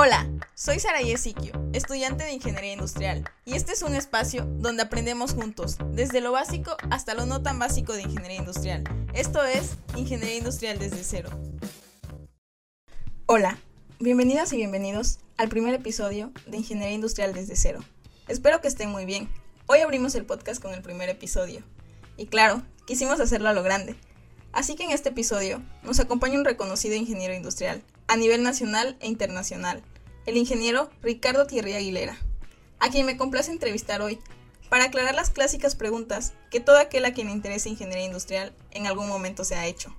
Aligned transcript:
Hola, 0.00 0.30
soy 0.54 0.78
Sara 0.78 1.00
Yesiquio, 1.00 1.52
estudiante 1.72 2.22
de 2.22 2.32
Ingeniería 2.32 2.72
Industrial, 2.72 3.28
y 3.44 3.54
este 3.56 3.72
es 3.72 3.82
un 3.82 3.96
espacio 3.96 4.44
donde 4.44 4.84
aprendemos 4.84 5.34
juntos, 5.34 5.76
desde 5.90 6.20
lo 6.20 6.30
básico 6.30 6.76
hasta 6.88 7.14
lo 7.14 7.26
no 7.26 7.42
tan 7.42 7.58
básico 7.58 7.94
de 7.94 8.02
Ingeniería 8.02 8.38
Industrial. 8.38 8.84
Esto 9.12 9.42
es 9.42 9.72
Ingeniería 9.96 10.36
Industrial 10.36 10.78
desde 10.78 11.02
cero. 11.02 11.30
Hola, 13.26 13.58
bienvenidas 13.98 14.52
y 14.52 14.58
bienvenidos 14.58 15.18
al 15.36 15.48
primer 15.48 15.74
episodio 15.74 16.30
de 16.46 16.58
Ingeniería 16.58 16.94
Industrial 16.94 17.34
desde 17.34 17.56
cero. 17.56 17.80
Espero 18.28 18.60
que 18.60 18.68
estén 18.68 18.90
muy 18.90 19.04
bien. 19.04 19.28
Hoy 19.66 19.80
abrimos 19.80 20.14
el 20.14 20.26
podcast 20.26 20.62
con 20.62 20.74
el 20.74 20.82
primer 20.82 21.08
episodio. 21.08 21.64
Y 22.16 22.26
claro, 22.26 22.62
quisimos 22.86 23.18
hacerlo 23.18 23.48
a 23.48 23.52
lo 23.52 23.64
grande. 23.64 23.96
Así 24.52 24.76
que 24.76 24.84
en 24.84 24.92
este 24.92 25.08
episodio 25.08 25.60
nos 25.82 25.98
acompaña 25.98 26.38
un 26.38 26.44
reconocido 26.44 26.94
ingeniero 26.94 27.34
industrial, 27.34 27.82
a 28.08 28.16
nivel 28.16 28.42
nacional 28.42 28.96
e 29.00 29.06
internacional, 29.06 29.82
el 30.26 30.36
ingeniero 30.36 30.90
Ricardo 31.02 31.46
Thierry 31.46 31.74
Aguilera, 31.74 32.16
a 32.80 32.88
quien 32.90 33.06
me 33.06 33.16
complace 33.16 33.52
entrevistar 33.52 34.00
hoy 34.00 34.18
para 34.70 34.84
aclarar 34.84 35.14
las 35.14 35.30
clásicas 35.30 35.76
preguntas 35.76 36.32
que 36.50 36.60
todo 36.60 36.78
aquel 36.78 37.04
a 37.04 37.12
quien 37.12 37.28
le 37.28 37.34
interese 37.34 37.68
ingeniería 37.68 38.06
industrial 38.06 38.54
en 38.72 38.86
algún 38.86 39.08
momento 39.08 39.44
se 39.44 39.54
ha 39.54 39.66
hecho. 39.66 39.94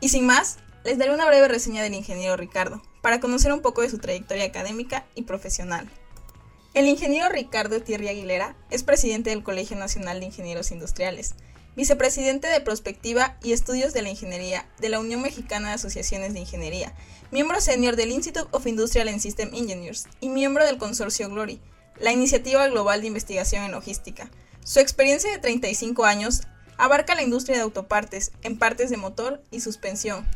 Y 0.00 0.08
sin 0.08 0.26
más, 0.26 0.58
les 0.84 0.98
daré 0.98 1.12
una 1.12 1.26
breve 1.26 1.48
reseña 1.48 1.82
del 1.82 1.94
ingeniero 1.94 2.36
Ricardo, 2.36 2.82
para 3.02 3.20
conocer 3.20 3.52
un 3.52 3.60
poco 3.60 3.82
de 3.82 3.90
su 3.90 3.98
trayectoria 3.98 4.44
académica 4.44 5.04
y 5.14 5.22
profesional. 5.22 5.88
El 6.74 6.86
ingeniero 6.86 7.28
Ricardo 7.28 7.80
Thierry 7.80 8.08
Aguilera 8.08 8.56
es 8.70 8.82
presidente 8.82 9.30
del 9.30 9.42
Colegio 9.42 9.76
Nacional 9.76 10.20
de 10.20 10.26
Ingenieros 10.26 10.70
Industriales, 10.70 11.34
vicepresidente 11.76 12.48
de 12.48 12.60
Prospectiva 12.60 13.36
y 13.42 13.52
Estudios 13.52 13.92
de 13.92 14.02
la 14.02 14.10
Ingeniería 14.10 14.66
de 14.78 14.88
la 14.88 14.98
Unión 14.98 15.22
Mexicana 15.22 15.68
de 15.68 15.74
Asociaciones 15.74 16.32
de 16.34 16.40
Ingeniería, 16.40 16.94
miembro 17.30 17.60
senior 17.60 17.96
del 17.96 18.12
Institute 18.12 18.48
of 18.52 18.66
Industrial 18.66 19.08
and 19.08 19.20
System 19.20 19.50
Engineers 19.52 20.06
y 20.20 20.28
miembro 20.28 20.64
del 20.64 20.78
consorcio 20.78 21.28
GLORY, 21.28 21.60
la 21.98 22.12
iniciativa 22.12 22.68
global 22.68 23.00
de 23.00 23.08
investigación 23.08 23.64
en 23.64 23.72
logística. 23.72 24.30
Su 24.64 24.80
experiencia 24.80 25.30
de 25.30 25.38
35 25.38 26.04
años 26.04 26.42
abarca 26.78 27.14
la 27.14 27.22
industria 27.22 27.56
de 27.56 27.62
autopartes, 27.62 28.32
en 28.42 28.58
partes 28.58 28.90
de 28.90 28.96
motor 28.96 29.42
y 29.50 29.60
suspensión, 29.60 30.26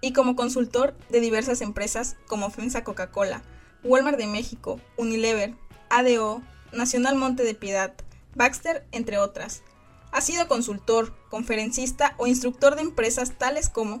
y 0.00 0.12
como 0.12 0.36
consultor 0.36 0.96
de 1.10 1.20
diversas 1.20 1.60
empresas 1.60 2.16
como 2.26 2.50
FEMSA 2.50 2.84
Coca-Cola, 2.84 3.42
Walmart 3.84 4.18
de 4.18 4.26
México, 4.26 4.80
Unilever, 4.96 5.54
ADO, 5.90 6.42
Nacional 6.72 7.16
Monte 7.16 7.42
de 7.42 7.54
Piedad, 7.54 7.94
Baxter, 8.34 8.86
entre 8.92 9.18
otras. 9.18 9.62
Ha 10.10 10.20
sido 10.20 10.48
consultor, 10.48 11.14
conferencista 11.28 12.14
o 12.18 12.26
instructor 12.26 12.76
de 12.76 12.82
empresas 12.82 13.32
tales 13.38 13.68
como 13.68 14.00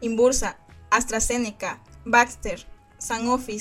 Inbursa, 0.00 0.58
AstraZeneca, 0.92 1.82
Baxter, 2.04 2.66
Sanofi, 2.98 3.60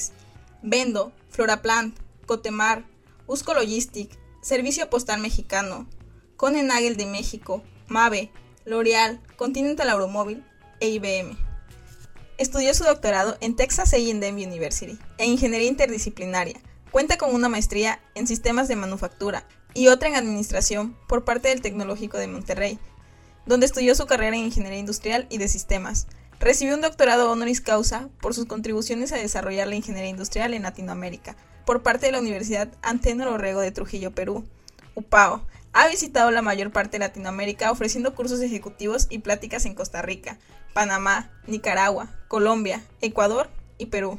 Vendo, 0.61 1.13
Floraplant, 1.29 1.97
Cotemar, 2.25 2.85
Usco 3.25 3.53
Logistic, 3.53 4.11
Servicio 4.41 4.89
Postal 4.89 5.21
Mexicano, 5.21 5.87
Conenagel 6.35 6.97
de 6.97 7.05
México, 7.05 7.63
Mave, 7.87 8.31
L'Oreal, 8.65 9.21
Continental 9.37 9.89
Automóvil 9.89 10.45
e 10.81 10.89
IBM. 10.89 11.37
Estudió 12.37 12.73
su 12.73 12.83
doctorado 12.83 13.37
en 13.39 13.55
Texas 13.55 13.93
A&M 13.93 14.45
University 14.45 14.99
en 15.17 15.29
Ingeniería 15.29 15.69
Interdisciplinaria. 15.69 16.59
Cuenta 16.91 17.17
con 17.17 17.33
una 17.33 17.47
maestría 17.47 18.01
en 18.13 18.27
Sistemas 18.27 18.67
de 18.67 18.75
Manufactura 18.75 19.47
y 19.73 19.87
otra 19.87 20.09
en 20.09 20.15
Administración 20.15 20.97
por 21.07 21.23
parte 21.23 21.47
del 21.47 21.61
Tecnológico 21.61 22.17
de 22.17 22.27
Monterrey, 22.27 22.79
donde 23.45 23.67
estudió 23.67 23.95
su 23.95 24.05
carrera 24.05 24.35
en 24.35 24.43
Ingeniería 24.43 24.79
Industrial 24.79 25.27
y 25.29 25.37
de 25.37 25.47
Sistemas. 25.47 26.07
Recibió 26.41 26.73
un 26.73 26.81
doctorado 26.81 27.31
honoris 27.31 27.61
causa 27.61 28.09
por 28.19 28.33
sus 28.33 28.47
contribuciones 28.47 29.11
a 29.11 29.17
desarrollar 29.17 29.67
la 29.67 29.75
ingeniería 29.75 30.09
industrial 30.09 30.55
en 30.55 30.63
Latinoamérica 30.63 31.35
por 31.67 31.83
parte 31.83 32.07
de 32.07 32.13
la 32.13 32.19
Universidad 32.19 32.67
Antenor 32.81 33.27
Orrego 33.27 33.61
de 33.61 33.71
Trujillo, 33.71 34.09
Perú, 34.09 34.43
UPAO. 34.95 35.45
Ha 35.71 35.87
visitado 35.87 36.31
la 36.31 36.41
mayor 36.41 36.71
parte 36.71 36.93
de 36.93 37.05
Latinoamérica 37.05 37.71
ofreciendo 37.71 38.15
cursos 38.15 38.41
ejecutivos 38.41 39.05
y 39.11 39.19
pláticas 39.19 39.67
en 39.67 39.75
Costa 39.75 40.01
Rica, 40.01 40.39
Panamá, 40.73 41.29
Nicaragua, 41.45 42.09
Colombia, 42.27 42.81
Ecuador 43.01 43.47
y 43.77 43.85
Perú. 43.85 44.17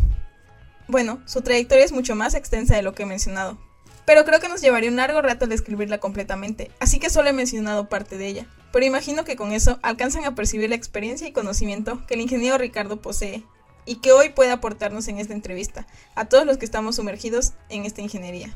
Bueno, 0.87 1.21
su 1.27 1.43
trayectoria 1.43 1.85
es 1.85 1.91
mucho 1.91 2.15
más 2.15 2.37
extensa 2.37 2.77
de 2.77 2.83
lo 2.83 2.95
que 2.95 3.03
he 3.03 3.07
mencionado, 3.07 3.59
pero 4.07 4.25
creo 4.25 4.39
que 4.39 4.49
nos 4.49 4.61
llevaría 4.61 4.91
un 4.91 4.97
largo 4.97 5.23
rato 5.23 5.49
describirla 5.49 5.99
completamente, 5.99 6.71
así 6.79 7.01
que 7.01 7.11
solo 7.11 7.31
he 7.31 7.33
mencionado 7.33 7.89
parte 7.89 8.17
de 8.17 8.29
ella. 8.29 8.47
Pero 8.73 8.87
imagino 8.87 9.25
que 9.25 9.37
con 9.37 9.53
eso 9.53 9.79
alcanzan 9.83 10.25
a 10.25 10.35
percibir 10.35 10.71
la 10.71 10.77
experiencia 10.77 11.29
y 11.29 11.33
conocimiento 11.33 12.05
que 12.07 12.15
el 12.15 12.21
ingeniero 12.23 12.57
Ricardo 12.59 13.01
posee 13.01 13.45
y 13.85 13.97
que 13.97 14.13
hoy 14.13 14.31
puede 14.31 14.51
aportarnos 14.51 15.09
en 15.09 15.19
esta 15.19 15.35
entrevista 15.35 15.87
a 16.15 16.29
todos 16.29 16.47
los 16.47 16.57
que 16.57 16.65
estamos 16.65 16.97
sumergidos 16.97 17.53
en 17.69 17.85
esta 17.85 18.01
ingeniería. 18.01 18.53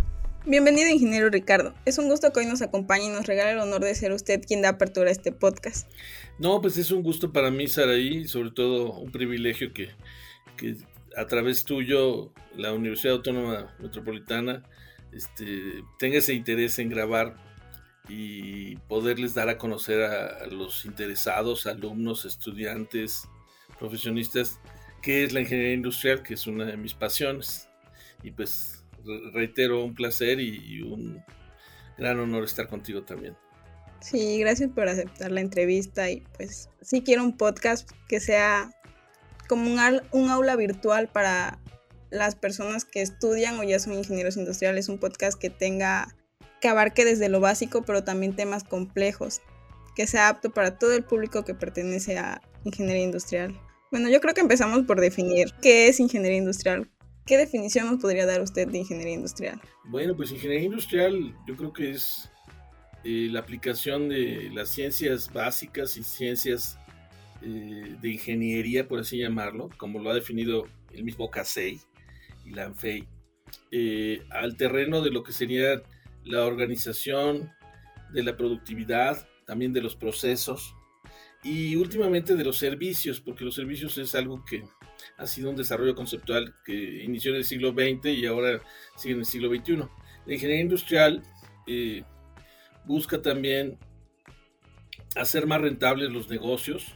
Bienvenido, 0.46 0.88
ingeniero 0.88 1.28
Ricardo. 1.28 1.74
Es 1.84 1.98
un 1.98 2.08
gusto 2.08 2.32
que 2.32 2.40
hoy 2.40 2.46
nos 2.46 2.62
acompañe 2.62 3.06
y 3.06 3.08
nos 3.08 3.26
regale 3.26 3.50
el 3.50 3.58
honor 3.58 3.82
de 3.82 3.94
ser 3.94 4.12
usted 4.12 4.40
quien 4.46 4.62
da 4.62 4.70
apertura 4.70 5.08
a 5.08 5.12
este 5.12 5.32
podcast. 5.32 5.90
No, 6.38 6.60
pues 6.60 6.78
es 6.78 6.92
un 6.92 7.02
gusto 7.02 7.32
para 7.32 7.50
mí, 7.50 7.66
Saraí, 7.66 8.18
y 8.18 8.28
sobre 8.28 8.52
todo 8.52 8.92
un 8.92 9.10
privilegio 9.10 9.72
que, 9.72 9.90
que 10.56 10.76
a 11.16 11.26
través 11.26 11.64
tuyo 11.64 12.32
la 12.54 12.72
Universidad 12.72 13.14
Autónoma 13.16 13.74
Metropolitana 13.80 14.62
este, 15.12 15.82
tenga 15.98 16.18
ese 16.18 16.34
interés 16.34 16.78
en 16.78 16.90
grabar 16.90 17.36
y 18.08 18.76
poderles 18.88 19.34
dar 19.34 19.48
a 19.48 19.58
conocer 19.58 20.02
a, 20.02 20.46
los 20.46 20.84
interesados, 20.84 21.66
alumnos, 21.66 22.24
estudiantes, 22.24 23.28
profesionistas, 23.78 24.60
qué 25.02 25.24
es 25.24 25.32
la 25.32 25.40
ingeniería 25.40 25.74
industrial, 25.74 26.22
que 26.22 26.34
es 26.34 26.46
una 26.46 26.64
de 26.64 26.76
mis 26.76 26.94
pasiones. 26.94 27.68
Y 28.22 28.30
pues 28.30 28.84
reitero, 29.32 29.84
un 29.84 29.94
placer 29.94 30.40
y, 30.40 30.82
un 30.82 31.22
gran 31.98 32.18
honor 32.18 32.44
estar 32.44 32.68
contigo 32.68 33.02
también. 33.02 33.36
Sí, 34.00 34.38
gracias 34.38 34.70
por 34.70 34.88
aceptar 34.88 35.32
la 35.32 35.40
entrevista 35.40 36.10
y 36.10 36.22
pues 36.36 36.68
sí 36.82 37.02
quiero 37.02 37.24
un 37.24 37.36
podcast 37.36 37.90
que 38.08 38.20
sea 38.20 38.70
como 39.48 39.72
un, 39.72 39.80
un 40.12 40.30
aula 40.30 40.54
virtual 40.56 41.08
para 41.08 41.58
las 42.10 42.34
personas 42.34 42.84
que 42.84 43.02
estudian 43.02 43.58
o 43.58 43.64
ya 43.64 43.78
son 43.78 43.94
ingenieros 43.94 44.36
industriales, 44.36 44.88
un 44.88 44.98
podcast 44.98 45.38
que 45.38 45.50
tenga, 45.50 46.14
que 46.66 46.70
abarque 46.70 47.04
desde 47.04 47.28
lo 47.28 47.38
básico, 47.38 47.82
pero 47.82 48.02
también 48.02 48.34
temas 48.34 48.64
complejos, 48.64 49.40
que 49.94 50.08
sea 50.08 50.28
apto 50.28 50.50
para 50.50 50.80
todo 50.80 50.94
el 50.94 51.04
público 51.04 51.44
que 51.44 51.54
pertenece 51.54 52.18
a 52.18 52.42
ingeniería 52.64 53.04
industrial. 53.04 53.56
Bueno, 53.92 54.10
yo 54.10 54.20
creo 54.20 54.34
que 54.34 54.40
empezamos 54.40 54.84
por 54.84 55.00
definir 55.00 55.52
qué 55.62 55.86
es 55.86 56.00
ingeniería 56.00 56.38
industrial. 56.38 56.90
¿Qué 57.24 57.36
definición 57.36 57.86
nos 57.86 58.00
podría 58.00 58.26
dar 58.26 58.40
usted 58.40 58.66
de 58.66 58.78
ingeniería 58.78 59.14
industrial? 59.14 59.60
Bueno, 59.84 60.16
pues 60.16 60.32
ingeniería 60.32 60.64
industrial 60.66 61.36
yo 61.46 61.56
creo 61.56 61.72
que 61.72 61.92
es 61.92 62.32
eh, 63.04 63.28
la 63.30 63.38
aplicación 63.38 64.08
de 64.08 64.50
las 64.52 64.68
ciencias 64.68 65.32
básicas 65.32 65.96
y 65.96 66.02
ciencias 66.02 66.80
eh, 67.42 67.94
de 68.02 68.08
ingeniería, 68.08 68.88
por 68.88 68.98
así 68.98 69.18
llamarlo, 69.18 69.70
como 69.76 70.00
lo 70.00 70.10
ha 70.10 70.14
definido 70.14 70.66
el 70.92 71.04
mismo 71.04 71.30
CASEI, 71.30 71.80
y 72.44 72.50
la 72.50 72.64
ANFEI, 72.64 73.06
eh, 73.70 74.24
al 74.30 74.56
terreno 74.56 75.00
de 75.00 75.12
lo 75.12 75.22
que 75.22 75.30
sería 75.30 75.80
la 76.26 76.44
organización 76.44 77.52
de 78.12 78.22
la 78.22 78.36
productividad, 78.36 79.28
también 79.46 79.72
de 79.72 79.80
los 79.80 79.96
procesos 79.96 80.74
y 81.42 81.76
últimamente 81.76 82.34
de 82.34 82.44
los 82.44 82.58
servicios, 82.58 83.20
porque 83.20 83.44
los 83.44 83.54
servicios 83.54 83.96
es 83.98 84.14
algo 84.14 84.44
que 84.44 84.64
ha 85.16 85.26
sido 85.26 85.50
un 85.50 85.56
desarrollo 85.56 85.94
conceptual 85.94 86.54
que 86.64 87.04
inició 87.04 87.30
en 87.30 87.38
el 87.38 87.44
siglo 87.44 87.70
XX 87.70 88.06
y 88.06 88.26
ahora 88.26 88.60
sigue 88.96 89.14
en 89.14 89.20
el 89.20 89.26
siglo 89.26 89.48
XXI. 89.48 89.76
La 90.26 90.34
ingeniería 90.34 90.62
industrial 90.62 91.22
eh, 91.66 92.02
busca 92.84 93.22
también 93.22 93.78
hacer 95.14 95.46
más 95.46 95.60
rentables 95.60 96.10
los 96.10 96.28
negocios, 96.28 96.94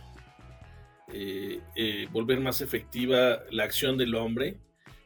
eh, 1.12 2.08
volver 2.12 2.40
más 2.40 2.60
efectiva 2.60 3.40
la 3.50 3.64
acción 3.64 3.96
del 3.96 4.14
hombre 4.14 4.58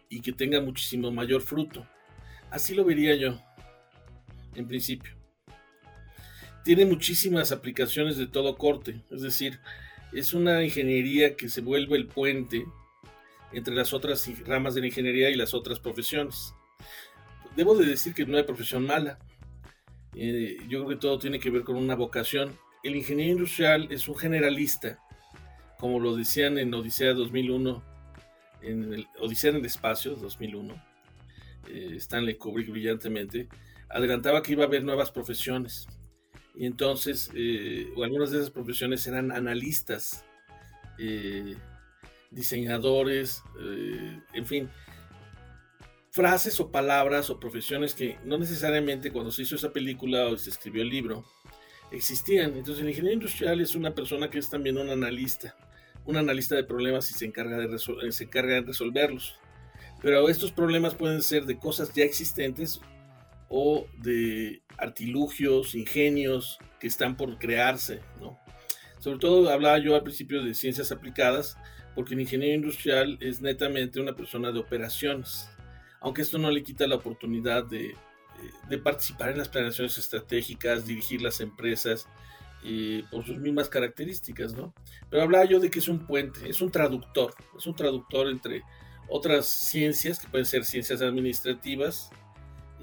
y 0.09 0.21
que 0.21 0.33
tenga 0.33 0.61
muchísimo 0.61 1.11
mayor 1.11 1.43
fruto. 1.43 1.87
Así 2.51 2.75
lo 2.75 2.85
vería 2.85 3.15
yo, 3.17 3.41
en 4.55 4.67
principio. 4.67 5.13
Tiene 6.65 6.87
muchísimas 6.87 7.53
aplicaciones 7.53 8.17
de 8.17 8.27
todo 8.27 8.57
corte, 8.57 9.01
es 9.11 9.23
decir, 9.23 9.61
es 10.13 10.33
una 10.33 10.65
ingeniería 10.65 11.37
que 11.37 11.49
se 11.49 11.61
vuelve 11.61 11.97
el 11.97 12.07
puente 12.07 12.65
entre 13.53 13.75
las 13.75 13.93
otras 13.93 14.29
ramas 14.47 14.75
de 14.75 14.81
la 14.81 14.87
ingeniería 14.87 15.31
y 15.31 15.35
las 15.35 15.55
otras 15.55 15.79
profesiones. 15.79 16.55
Debo 17.57 17.77
de 17.77 17.87
decir 17.87 18.15
que 18.15 18.25
no 18.25 18.37
hay 18.37 18.45
profesión 18.45 18.87
mala. 18.87 19.19
Eh, 20.17 20.57
yo 20.69 20.85
creo 20.85 20.89
que 20.89 20.97
todo 20.97 21.19
tiene 21.19 21.39
que 21.39 21.51
ver 21.51 21.63
con 21.63 21.77
una 21.77 21.95
vocación. 21.95 22.57
El 22.83 22.97
ingeniero 22.97 23.33
industrial 23.33 23.89
es 23.91 24.09
un 24.09 24.17
generalista, 24.17 24.99
como 25.79 26.01
lo 26.01 26.17
decían 26.17 26.59
en 26.59 26.73
Odisea 26.73 27.13
2001 27.13 27.95
en 28.65 29.07
Odisea 29.21 29.51
en 29.51 29.57
el 29.57 29.65
Espacio, 29.67 30.15
2001, 30.17 30.75
eh, 31.69 31.95
Stanley 31.97 32.37
Kubrick 32.37 32.71
brillantemente, 32.71 33.49
adelantaba 33.89 34.43
que 34.43 34.53
iba 34.53 34.65
a 34.65 34.67
haber 34.67 34.85
nuevas 34.85 35.11
profesiones. 35.11 35.87
Y 36.55 36.67
entonces, 36.67 37.31
eh, 37.35 37.89
algunas 38.03 38.31
de 38.31 38.39
esas 38.39 38.51
profesiones 38.51 39.07
eran 39.07 39.33
analistas, 39.33 40.25
eh, 40.99 41.57
diseñadores, 42.31 43.43
en 44.33 44.47
fin, 44.47 44.69
frases 46.11 46.61
o 46.61 46.71
palabras 46.71 47.29
o 47.31 47.41
profesiones 47.41 47.95
que 47.95 48.19
no 48.25 48.39
necesariamente 48.39 49.11
cuando 49.11 49.33
se 49.33 49.43
hizo 49.43 49.57
esa 49.57 49.73
película 49.73 50.27
o 50.27 50.37
se 50.37 50.51
escribió 50.51 50.83
el 50.83 50.89
libro 50.89 51.25
existían. 51.91 52.57
Entonces 52.57 52.83
el 52.83 52.91
ingeniero 52.91 53.15
industrial 53.15 53.61
es 53.61 53.75
una 53.75 53.95
persona 53.95 54.31
que 54.31 54.39
es 54.39 54.51
también 54.51 54.79
un 54.79 54.91
analista, 54.91 55.57
un 56.05 56.17
analista 56.17 56.55
de 56.55 56.65
problemas 56.65 57.11
y 57.11 57.15
se 57.15 57.25
encarga 57.25 57.59
de, 57.59 57.79
se 58.13 58.25
encarga 58.25 58.55
de 58.55 58.61
resolverlos. 58.63 59.37
Pero 60.03 60.29
estos 60.29 60.53
problemas 60.53 60.95
pueden 60.95 61.23
ser 61.23 61.47
de 61.47 61.59
cosas 61.59 61.93
ya 61.95 62.05
existentes 62.05 62.81
o 63.49 63.87
de 63.99 64.63
artilugios, 64.79 65.75
ingenios 65.75 66.59
que 66.81 66.87
están 66.87 67.17
por 67.17 67.39
crearse, 67.39 68.01
¿no? 68.21 68.39
Sobre 68.99 69.19
todo 69.19 69.51
hablaba 69.51 69.79
yo 69.79 69.95
al 69.95 70.03
principio 70.03 70.43
de 70.43 70.55
ciencias 70.55 70.91
aplicadas, 70.91 71.59
porque 71.95 72.15
el 72.15 72.21
ingeniero 72.21 72.55
industrial 72.55 73.19
es 73.21 73.41
netamente 73.41 74.01
una 74.01 74.17
persona 74.17 74.51
de 74.51 74.59
operaciones, 74.59 75.49
aunque 76.01 76.23
esto 76.23 76.39
no 76.39 76.51
le 76.51 76.63
quita 76.63 76.87
la 76.87 76.97
oportunidad 76.97 77.65
de, 77.65 77.95
participar 78.83 79.31
en 79.31 79.39
las 79.39 79.49
planeaciones 79.49 79.97
estratégicas, 79.97 80.87
dirigir 80.87 81.23
las 81.23 81.41
empresas, 81.41 82.09
eh, 82.65 83.05
por 83.11 83.25
sus 83.27 83.37
mismas 83.37 83.69
características, 83.69 84.55
¿no? 84.55 84.75
Pero 85.11 85.23
hablaba 85.23 85.45
yo 85.45 85.61
de 85.61 85.71
que 85.71 85.81
es 85.81 85.89
un 85.89 86.07
puente, 86.07 86.49
es 86.49 86.63
un 86.63 86.71
traductor, 86.71 87.35
es 87.57 87.67
un 87.67 87.77
traductor 87.77 88.29
entre 88.29 88.63
otras 89.09 89.47
ciencias, 89.47 90.19
que 90.19 90.29
pueden 90.29 90.47
ser 90.47 90.65
ciencias 90.65 91.03
administrativas 91.03 92.11
eh, 92.11 92.24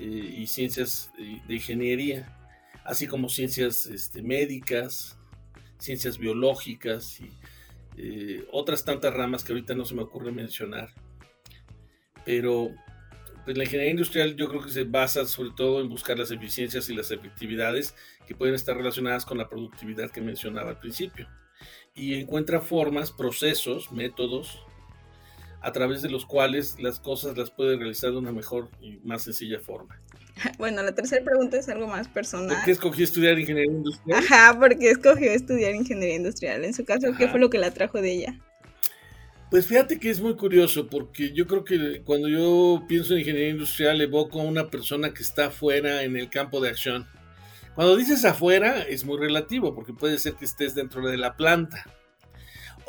y 0.06 0.48
ciencias 0.48 1.12
de 1.18 1.53
ingeniería, 1.53 2.38
así 2.83 3.07
como 3.07 3.30
ciencias 3.30 3.86
este, 3.86 4.21
médicas, 4.21 5.18
ciencias 5.77 6.18
biológicas 6.18 7.19
y 7.19 7.30
eh, 7.98 8.48
otras 8.51 8.86
tantas 8.86 9.13
ramas 9.13 9.44
que 9.44 9.53
ahorita 9.53 9.74
no 9.74 9.86
se 9.86 9.95
me 9.95 10.03
ocurre 10.03 10.31
mencionar. 10.31 10.94
Pero 12.25 12.71
pues, 13.45 13.57
la 13.57 13.63
ingeniería 13.63 13.92
industrial 13.92 14.36
yo 14.36 14.48
creo 14.50 14.62
que 14.62 14.71
se 14.71 14.83
basa 14.83 15.25
sobre 15.25 15.51
todo 15.56 15.81
en 15.81 15.89
buscar 15.89 16.18
las 16.18 16.31
eficiencias 16.31 16.89
y 16.89 16.95
las 16.95 17.12
efectividades 17.12 17.95
que 18.27 18.36
pueden 18.36 18.56
estar 18.56 18.77
relacionadas 18.77 19.25
con 19.25 19.38
la 19.38 19.50
productividad 19.50 20.12
que 20.12 20.21
mencionaba 20.21 20.69
al 20.69 20.80
principio. 20.80 21.27
Y 21.94 22.15
encuentra 22.15 22.62
formas, 22.62 23.12
procesos, 23.12 23.92
métodos 23.92 24.59
a 25.62 25.72
través 25.72 26.02
de 26.02 26.10
los 26.10 26.25
cuales 26.25 26.75
las 26.80 27.00
cosas 27.00 27.38
las 27.38 27.52
puede 27.52 27.78
realizar 27.78 28.12
de 28.12 28.18
una 28.18 28.31
mejor 28.31 28.69
y 28.81 29.00
más 29.04 29.24
sencilla 29.24 29.60
forma. 29.60 30.00
Bueno, 30.58 30.81
la 30.81 30.96
tercera 30.96 31.24
pregunta 31.24 31.58
es 31.58 31.69
algo 31.69 31.88
más 31.88 32.08
personal. 32.08 32.56
¿Por 32.56 32.66
qué 32.66 32.72
escogió 32.72 33.04
estudiar 33.04 33.38
ingeniería 33.38 33.72
industrial? 33.72 34.24
Ajá, 34.24 34.58
porque 34.60 34.90
escogió 34.90 35.31
estudiar 35.31 35.75
ingeniería 35.75 36.16
industrial. 36.16 36.66
En 36.66 36.74
su 36.74 36.84
caso, 36.84 37.13
¿qué 37.16 37.28
fue 37.28 37.40
lo 37.40 37.52
que 37.52 37.60
la 37.60 37.68
atrajo 37.68 38.02
de 38.02 38.12
ella? 38.12 38.40
Pues 39.52 39.68
fíjate 39.68 40.00
que 40.00 40.10
es 40.10 40.19
muy 40.19 40.36
curioso, 40.36 40.88
porque 40.88 41.31
yo 41.34 41.46
creo 41.46 41.64
que 41.64 42.02
cuando 42.06 42.28
yo 42.28 42.84
pienso 42.88 43.14
en 43.14 43.19
ingeniería 43.19 43.50
industrial 43.50 44.02
evoco 44.02 44.42
a 44.42 44.46
una 44.46 44.69
persona 44.69 45.14
que 45.14 45.22
está 45.22 45.48
afuera 45.48 46.04
en 46.04 46.16
el 46.16 46.30
campo 46.30 46.62
de 46.62 46.69
acción. 46.69 47.06
Cuando 47.75 47.98
dices 47.98 48.25
afuera 48.25 48.81
es 48.81 49.06
muy 49.06 49.19
relativo, 49.19 49.75
porque 49.75 49.94
puede 49.94 50.18
ser 50.18 50.34
que 50.34 50.46
estés 50.46 50.74
dentro 50.74 51.07
de 51.07 51.18
la 51.18 51.36
planta 51.36 51.86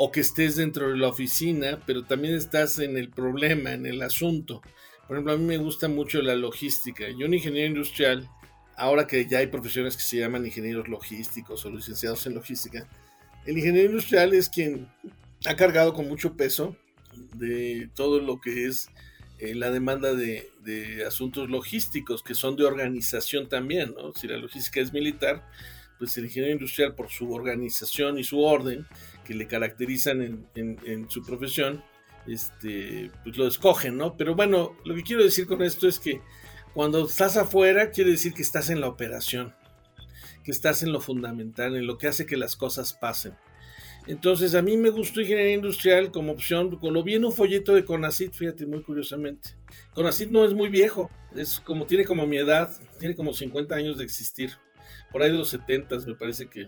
o 0.04 0.10
que 0.10 0.18
estés 0.18 0.56
dentro 0.56 0.90
de 0.90 0.96
la 0.96 1.06
oficina, 1.06 1.78
pero 1.86 2.02
también 2.02 2.34
estás 2.34 2.80
en 2.80 2.96
el 2.96 3.08
problema, 3.08 3.72
en 3.72 3.86
el 3.86 4.02
asunto. 4.02 4.60
Por 5.06 5.14
ejemplo, 5.14 5.32
a 5.32 5.36
mí 5.36 5.44
me 5.44 5.58
gusta 5.58 5.86
mucho 5.86 6.20
la 6.22 6.34
logística. 6.34 7.04
Yo 7.16 7.26
un 7.26 7.34
ingeniero 7.34 7.68
industrial, 7.68 8.28
ahora 8.76 9.06
que 9.06 9.24
ya 9.26 9.38
hay 9.38 9.46
profesiones 9.46 9.96
que 9.96 10.02
se 10.02 10.16
llaman 10.16 10.44
ingenieros 10.44 10.88
logísticos 10.88 11.64
o 11.64 11.70
licenciados 11.70 12.26
en 12.26 12.34
logística, 12.34 12.88
el 13.46 13.56
ingeniero 13.58 13.90
industrial 13.90 14.34
es 14.34 14.48
quien 14.48 14.88
ha 15.46 15.54
cargado 15.54 15.94
con 15.94 16.08
mucho 16.08 16.36
peso 16.36 16.74
de 17.36 17.88
todo 17.94 18.18
lo 18.18 18.40
que 18.40 18.66
es 18.66 18.88
eh, 19.38 19.54
la 19.54 19.70
demanda 19.70 20.14
de, 20.14 21.04
asuntos 21.06 21.48
logísticos, 21.48 22.24
que 22.24 22.34
son 22.34 22.56
de 22.56 22.64
organización 22.64 23.48
también. 23.48 23.94
Si 24.16 24.26
la 24.26 24.36
logística 24.36 24.80
es 24.80 24.92
militar, 24.92 25.48
pues 26.00 26.16
el 26.16 26.24
ingeniero 26.24 26.54
industrial 26.54 26.96
por 26.96 27.08
su 27.08 27.32
organización 27.32 28.18
y 28.18 28.24
su 28.24 28.40
orden 28.40 28.84
que 29.24 29.34
le 29.34 29.46
caracterizan 29.46 30.46
en, 30.54 31.10
su 31.10 31.22
profesión, 31.24 31.82
este, 32.26 33.10
pues 33.24 33.36
lo 33.36 33.46
escogen, 33.46 33.96
¿no? 33.96 34.16
Pero 34.16 34.34
bueno, 34.34 34.76
lo 34.84 34.94
que 34.94 35.02
quiero 35.02 35.24
decir 35.24 35.46
con 35.46 35.62
esto 35.62 35.88
es 35.88 35.98
que 35.98 36.20
cuando 36.74 37.06
estás 37.06 37.36
afuera, 37.36 37.90
quiere 37.90 38.12
decir 38.12 38.32
que 38.32 38.42
estás 38.42 38.70
en 38.70 38.80
la 38.80 38.88
operación, 38.88 39.54
que 40.44 40.50
estás 40.50 40.82
en 40.82 40.92
lo 40.92 41.00
fundamental, 41.00 41.76
en 41.76 41.86
lo 41.86 41.98
que 41.98 42.08
hace 42.08 42.26
que 42.26 42.36
las 42.36 42.56
cosas 42.56 42.94
pasen. 42.94 43.34
Entonces, 44.06 44.54
a 44.54 44.62
mí 44.62 44.76
me 44.76 44.90
gustó 44.90 45.20
ingeniería 45.20 45.54
industrial 45.54 46.10
como 46.10 46.32
opción. 46.32 46.76
Lo 46.82 47.02
vi 47.04 47.14
en 47.14 47.24
un 47.24 47.32
folleto 47.32 47.74
de 47.74 47.84
Conacit, 47.84 48.34
fíjate, 48.34 48.66
muy 48.66 48.82
curiosamente. 48.82 49.50
Conacit 49.94 50.30
no 50.30 50.44
es 50.44 50.54
muy 50.54 50.68
viejo, 50.68 51.10
es 51.36 51.60
como, 51.60 51.86
tiene 51.86 52.04
como 52.04 52.26
mi 52.26 52.38
edad, 52.38 52.70
tiene 52.98 53.14
como 53.14 53.32
50 53.32 53.74
años 53.74 53.98
de 53.98 54.04
existir. 54.04 54.50
Por 55.12 55.22
ahí 55.22 55.30
de 55.30 55.38
los 55.38 55.50
70 55.50 55.98
me 56.06 56.14
parece 56.14 56.48
que 56.48 56.66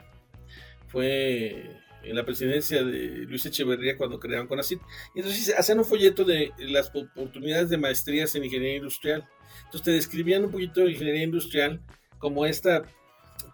fue 0.86 1.70
en 2.04 2.16
la 2.16 2.24
presidencia 2.24 2.82
de 2.84 3.24
Luis 3.26 3.46
Echeverría 3.46 3.96
cuando 3.96 4.18
crearon 4.18 4.46
CONACYT. 4.46 4.80
Y 5.14 5.20
entonces 5.20 5.54
hacían 5.56 5.78
un 5.78 5.84
folleto 5.84 6.24
de 6.24 6.52
las 6.58 6.90
oportunidades 6.94 7.70
de 7.70 7.78
maestrías 7.78 8.34
en 8.34 8.44
ingeniería 8.44 8.76
industrial. 8.76 9.28
Entonces 9.64 9.82
te 9.82 9.90
describían 9.92 10.44
un 10.44 10.50
poquito 10.50 10.80
de 10.80 10.92
ingeniería 10.92 11.22
industrial 11.22 11.80
como 12.18 12.46
esta 12.46 12.84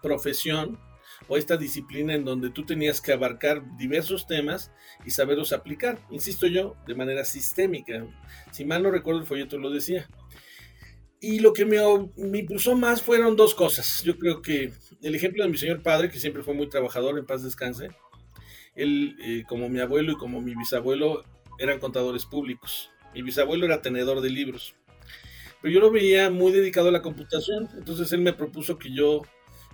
profesión 0.01 0.79
o 1.27 1.37
esta 1.37 1.57
disciplina 1.57 2.13
en 2.13 2.25
donde 2.25 2.49
tú 2.49 2.65
tenías 2.65 2.99
que 2.99 3.13
abarcar 3.13 3.63
diversos 3.77 4.27
temas 4.27 4.71
y 5.05 5.11
saberlos 5.11 5.53
aplicar, 5.53 5.99
insisto 6.09 6.47
yo, 6.47 6.75
de 6.87 6.95
manera 6.95 7.25
sistémica. 7.25 8.05
Si 8.51 8.65
mal 8.65 8.83
no 8.83 8.91
recuerdo, 8.91 9.21
el 9.21 9.27
folleto 9.27 9.57
lo 9.57 9.69
decía. 9.69 10.09
Y 11.19 11.39
lo 11.39 11.53
que 11.53 11.65
me, 11.65 11.77
me, 12.17 12.39
impulsó 12.39 12.75
más 12.75 13.01
fueron 13.01 13.35
dos 13.35 13.53
cosas. 13.53 14.01
Yo 14.03 14.17
creo 14.17 14.41
que 14.41 14.73
el 15.03 15.13
ejemplo 15.13 15.43
de 15.43 15.49
mi 15.49 15.57
señor 15.57 15.83
padre, 15.83 16.09
que 16.09 16.19
siempre 16.19 16.41
fue 16.41 16.55
muy 16.55 16.67
trabajador, 16.67 17.19
en 17.19 17.27
paz 17.27 17.43
descanse, 17.43 17.89
él, 18.75 19.15
eh, 19.21 19.43
como 19.47 19.69
mi 19.69 19.79
abuelo 19.79 20.13
y 20.13 20.17
como 20.17 20.41
mi 20.41 20.55
bisabuelo, 20.55 21.23
eran 21.59 21.79
contadores 21.79 22.25
públicos. 22.25 22.89
Mi 23.13 23.21
bisabuelo 23.21 23.65
era 23.65 23.81
tenedor 23.81 24.21
de 24.21 24.29
libros. 24.29 24.75
Pero 25.61 25.73
yo 25.73 25.79
lo 25.79 25.91
veía 25.91 26.29
muy 26.29 26.51
dedicado 26.51 26.89
a 26.89 26.91
la 26.91 27.01
computación, 27.01 27.69
entonces 27.77 28.11
él 28.13 28.21
me 28.21 28.33
propuso 28.33 28.79
que 28.79 28.91
yo 28.91 29.21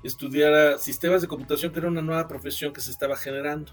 estudiara 0.04 0.78
sistemas 0.78 1.22
de 1.22 1.28
computación, 1.28 1.72
que 1.72 1.80
era 1.80 1.88
una 1.88 2.02
nueva 2.02 2.28
profesión 2.28 2.74
que 2.74 2.82
se 2.82 2.92
estaba 2.92 3.16
generando. 3.16 3.72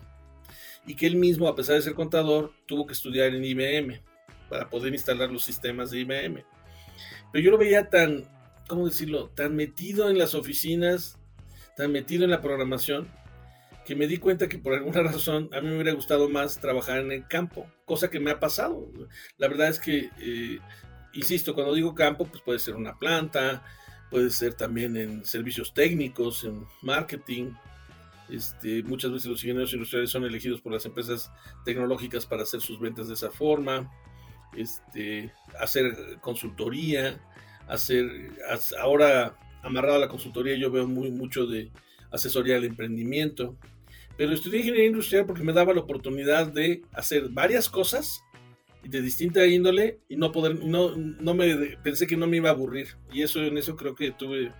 Y 0.86 0.96
que 0.96 1.06
él 1.06 1.16
mismo, 1.16 1.48
a 1.48 1.56
pesar 1.56 1.76
de 1.76 1.82
ser 1.82 1.94
contador, 1.94 2.52
tuvo 2.66 2.86
que 2.86 2.92
estudiar 2.92 3.34
en 3.34 3.44
IBM 3.44 4.00
para 4.48 4.68
poder 4.68 4.92
instalar 4.92 5.30
los 5.30 5.42
sistemas 5.42 5.90
de 5.90 6.00
IBM. 6.00 6.44
Pero 7.32 7.44
yo 7.44 7.50
lo 7.50 7.58
veía 7.58 7.88
tan, 7.88 8.24
¿cómo 8.68 8.86
decirlo?, 8.86 9.30
tan 9.30 9.56
metido 9.56 10.10
en 10.10 10.18
las 10.18 10.34
oficinas, 10.34 11.18
tan 11.76 11.90
metido 11.90 12.24
en 12.24 12.30
la 12.30 12.40
programación, 12.40 13.08
que 13.84 13.94
me 13.94 14.06
di 14.06 14.18
cuenta 14.18 14.48
que 14.48 14.58
por 14.58 14.74
alguna 14.74 15.02
razón 15.02 15.48
a 15.52 15.60
mí 15.60 15.68
me 15.68 15.74
hubiera 15.74 15.92
gustado 15.92 16.28
más 16.28 16.60
trabajar 16.60 16.98
en 16.98 17.12
el 17.12 17.26
campo, 17.26 17.66
cosa 17.84 18.10
que 18.10 18.20
me 18.20 18.30
ha 18.30 18.40
pasado. 18.40 18.90
La 19.36 19.48
verdad 19.48 19.68
es 19.68 19.78
que, 19.78 20.10
eh, 20.20 20.58
insisto, 21.12 21.54
cuando 21.54 21.74
digo 21.74 21.94
campo, 21.94 22.26
pues 22.26 22.42
puede 22.42 22.58
ser 22.58 22.76
una 22.76 22.98
planta, 22.98 23.62
puede 24.10 24.30
ser 24.30 24.54
también 24.54 24.96
en 24.96 25.24
servicios 25.24 25.74
técnicos, 25.74 26.44
en 26.44 26.64
marketing. 26.82 27.52
Este, 28.30 28.82
muchas 28.82 29.12
veces 29.12 29.26
los 29.26 29.42
ingenieros 29.44 29.72
industriales 29.74 30.10
son 30.10 30.24
elegidos 30.24 30.60
por 30.60 30.72
las 30.72 30.86
empresas 30.86 31.30
tecnológicas 31.64 32.24
para 32.24 32.42
hacer 32.42 32.60
sus 32.60 32.80
ventas 32.80 33.08
de 33.08 33.14
esa 33.14 33.30
forma, 33.30 33.90
este, 34.56 35.32
hacer 35.60 36.18
consultoría, 36.20 37.20
hacer, 37.68 38.30
ahora 38.80 39.36
amarrado 39.62 39.96
a 39.96 39.98
la 39.98 40.08
consultoría 40.08 40.56
yo 40.56 40.70
veo 40.70 40.86
muy 40.86 41.10
mucho 41.10 41.46
de 41.46 41.70
asesoría 42.10 42.56
al 42.56 42.64
emprendimiento, 42.64 43.58
pero 44.16 44.32
estudié 44.32 44.60
ingeniería 44.60 44.88
industrial 44.88 45.26
porque 45.26 45.42
me 45.42 45.52
daba 45.52 45.74
la 45.74 45.80
oportunidad 45.80 46.46
de 46.46 46.82
hacer 46.92 47.28
varias 47.30 47.68
cosas 47.68 48.22
de 48.82 49.00
distinta 49.00 49.44
índole 49.46 49.98
y 50.08 50.16
no 50.16 50.30
poder, 50.30 50.64
no, 50.64 50.94
no 50.96 51.34
me 51.34 51.76
pensé 51.82 52.06
que 52.06 52.16
no 52.16 52.26
me 52.26 52.36
iba 52.36 52.50
a 52.50 52.52
aburrir. 52.52 52.88
Y 53.12 53.22
eso 53.22 53.42
en 53.42 53.58
eso 53.58 53.76
creo 53.76 53.94
que 53.94 54.12
tuve, 54.12 54.52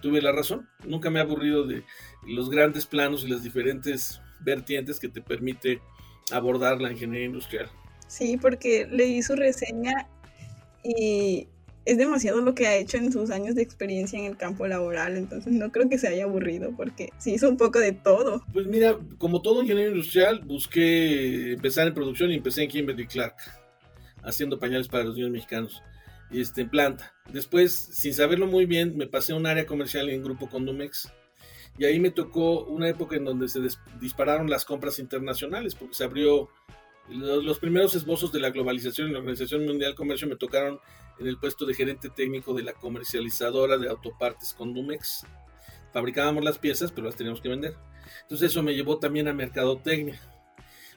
tuve 0.00 0.20
la 0.20 0.32
razón. 0.32 0.68
Nunca 0.86 1.10
me 1.10 1.18
he 1.18 1.22
aburrido 1.22 1.66
de 1.66 1.82
los 2.26 2.50
grandes 2.50 2.86
planos 2.86 3.24
y 3.24 3.28
las 3.28 3.42
diferentes 3.42 4.20
vertientes 4.40 5.00
que 5.00 5.08
te 5.08 5.22
permite 5.22 5.80
abordar 6.30 6.80
la 6.80 6.92
ingeniería 6.92 7.26
industrial. 7.26 7.70
Sí, 8.08 8.36
porque 8.36 8.86
leí 8.90 9.22
su 9.22 9.34
reseña 9.34 10.08
y 10.84 11.48
es 11.84 11.98
demasiado 11.98 12.40
lo 12.40 12.54
que 12.54 12.66
ha 12.66 12.76
hecho 12.76 12.96
en 12.96 13.12
sus 13.12 13.30
años 13.30 13.54
de 13.54 13.62
experiencia 13.62 14.18
en 14.18 14.26
el 14.26 14.36
campo 14.36 14.66
laboral, 14.66 15.16
entonces 15.16 15.52
no 15.52 15.72
creo 15.72 15.88
que 15.88 15.98
se 15.98 16.08
haya 16.08 16.24
aburrido 16.24 16.72
porque 16.76 17.10
sí 17.18 17.34
hizo 17.34 17.48
un 17.48 17.56
poco 17.56 17.78
de 17.78 17.92
todo. 17.92 18.44
Pues 18.52 18.66
mira, 18.66 18.98
como 19.18 19.42
todo 19.42 19.62
ingeniero 19.62 19.90
industrial, 19.90 20.40
busqué 20.44 21.52
empezar 21.52 21.88
en 21.88 21.94
producción 21.94 22.30
y 22.30 22.36
empecé 22.36 22.62
en 22.62 22.70
Kimberly 22.70 23.06
Clark, 23.06 23.36
haciendo 24.22 24.58
pañales 24.58 24.88
para 24.88 25.04
los 25.04 25.16
niños 25.16 25.30
mexicanos, 25.30 25.82
este, 26.30 26.62
en 26.62 26.70
planta. 26.70 27.12
Después, 27.32 27.72
sin 27.72 28.14
saberlo 28.14 28.46
muy 28.46 28.66
bien, 28.66 28.96
me 28.96 29.06
pasé 29.06 29.32
a 29.32 29.36
un 29.36 29.46
área 29.46 29.66
comercial 29.66 30.08
en 30.08 30.22
Grupo 30.22 30.48
Condumex 30.48 31.12
y 31.78 31.84
ahí 31.84 31.98
me 31.98 32.10
tocó 32.10 32.64
una 32.64 32.88
época 32.88 33.16
en 33.16 33.24
donde 33.24 33.48
se 33.48 33.60
dispararon 34.00 34.50
las 34.50 34.64
compras 34.64 34.98
internacionales 34.98 35.74
porque 35.74 35.94
se 35.94 36.04
abrió 36.04 36.50
Los, 37.08 37.58
primeros 37.58 37.94
esbozos 37.94 38.30
de 38.30 38.40
la 38.40 38.50
globalización 38.50 39.08
en 39.08 39.14
la 39.14 39.18
Organización 39.20 39.64
Mundial 39.64 39.90
del 39.90 39.96
Comercio 39.96 40.28
me 40.28 40.36
tocaron 40.36 40.78
en 41.18 41.26
el 41.26 41.38
puesto 41.38 41.66
de 41.66 41.74
gerente 41.74 42.08
técnico 42.10 42.54
de 42.54 42.62
la 42.62 42.72
comercializadora 42.72 43.78
de 43.78 43.88
autopartes 43.88 44.54
Condumex. 44.54 45.26
Fabricábamos 45.92 46.44
las 46.44 46.58
piezas, 46.58 46.90
pero 46.92 47.06
las 47.06 47.16
teníamos 47.16 47.40
que 47.40 47.48
vender. 47.48 47.74
Entonces 48.22 48.50
eso 48.50 48.62
me 48.62 48.74
llevó 48.74 48.98
también 48.98 49.28
a 49.28 49.32
mercadotecnia, 49.32 50.20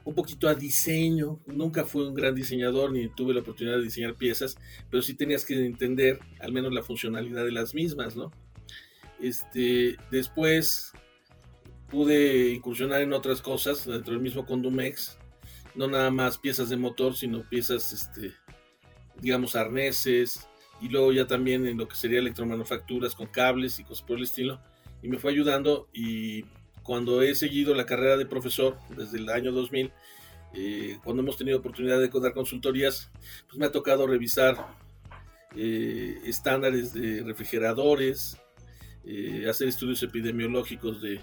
un 0.04 0.16
poquito 0.16 0.48
a 0.48 0.56
diseño. 0.56 1.40
Nunca 1.46 1.86
fui 1.86 2.04
un 2.04 2.14
gran 2.14 2.36
diseñador 2.36 2.92
ni 2.92 3.08
tuve 3.10 3.34
la 3.34 3.42
oportunidad 3.42 3.78
de 3.78 3.84
diseñar 3.84 4.16
piezas, 4.16 4.58
pero 4.90 5.04
sí 5.04 5.14
tenías 5.14 5.46
que 5.46 5.66
entender 5.66 6.20
al 6.40 6.52
menos 6.52 6.74
la 6.74 6.84
funcionalidad 6.84 7.46
de 7.46 7.52
las 7.52 7.74
mismas, 7.74 8.16
¿no? 8.16 8.32
Este, 9.20 9.98
después 10.12 10.92
pude 11.90 12.50
incursionar 12.50 13.02
en 13.02 13.14
otras 13.14 13.42
cosas 13.42 13.86
dentro 13.86 14.14
del 14.14 14.22
mismo 14.22 14.46
Condumex, 14.46 15.18
no 15.76 15.88
nada 15.88 16.12
más 16.12 16.38
piezas 16.38 16.70
de 16.70 16.78
motor, 16.78 17.16
sino 17.16 17.48
piezas, 17.48 17.94
este, 17.94 18.34
digamos, 19.22 19.56
arneses, 19.56 20.48
y 20.82 20.90
luego 20.90 21.12
ya 21.14 21.26
también 21.26 21.66
en 21.68 21.78
lo 21.78 21.88
que 21.88 21.96
sería 21.96 22.20
electromanufacturas 22.20 23.16
con 23.16 23.28
cables 23.28 23.80
y 23.80 23.84
cosas 23.84 24.06
por 24.06 24.18
el 24.18 24.24
estilo, 24.24 24.60
y 25.02 25.08
me 25.08 25.18
fue 25.18 25.32
ayudando 25.32 25.88
y 25.94 26.44
cuando 26.84 27.22
he 27.22 27.34
seguido 27.36 27.74
la 27.74 27.86
carrera 27.86 28.18
de 28.18 28.26
profesor 28.26 28.78
desde 28.96 29.18
el 29.18 29.30
año 29.30 29.52
2000, 29.52 29.92
eh, 30.54 31.00
cuando 31.04 31.22
hemos 31.22 31.38
tenido 31.38 31.58
oportunidad 31.58 32.00
de 32.00 32.10
dar 32.20 32.34
consultorías, 32.34 33.12
pues 33.48 33.58
me 33.58 33.66
ha 33.66 33.72
tocado 33.72 34.08
revisar 34.08 34.58
eh, 35.56 36.20
estándares 36.26 36.94
de 36.94 37.24
refrigeradores, 37.24 38.38
eh, 39.06 39.46
hacer 39.50 39.68
estudios 39.68 40.02
epidemiológicos 40.04 41.02
de 41.02 41.20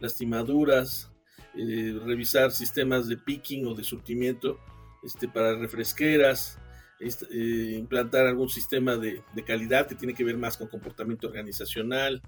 lastimaduras, 0.00 1.10
eh, 1.56 1.98
revisar 2.04 2.50
sistemas 2.50 3.08
de 3.08 3.16
picking 3.16 3.66
o 3.66 3.74
de 3.74 3.84
surtimiento 3.84 4.58
este, 5.02 5.28
para 5.28 5.54
refresqueras, 5.56 6.58
eh, 7.00 7.76
implantar 7.78 8.26
algún 8.26 8.48
sistema 8.48 8.96
de, 8.96 9.22
calidad 9.46 9.86
que 9.86 9.94
tiene 9.94 10.14
que 10.14 10.24
ver 10.24 10.36
más 10.36 10.56
con 10.56 10.68
comportamiento 10.68 11.26
organizacional, 11.26 12.22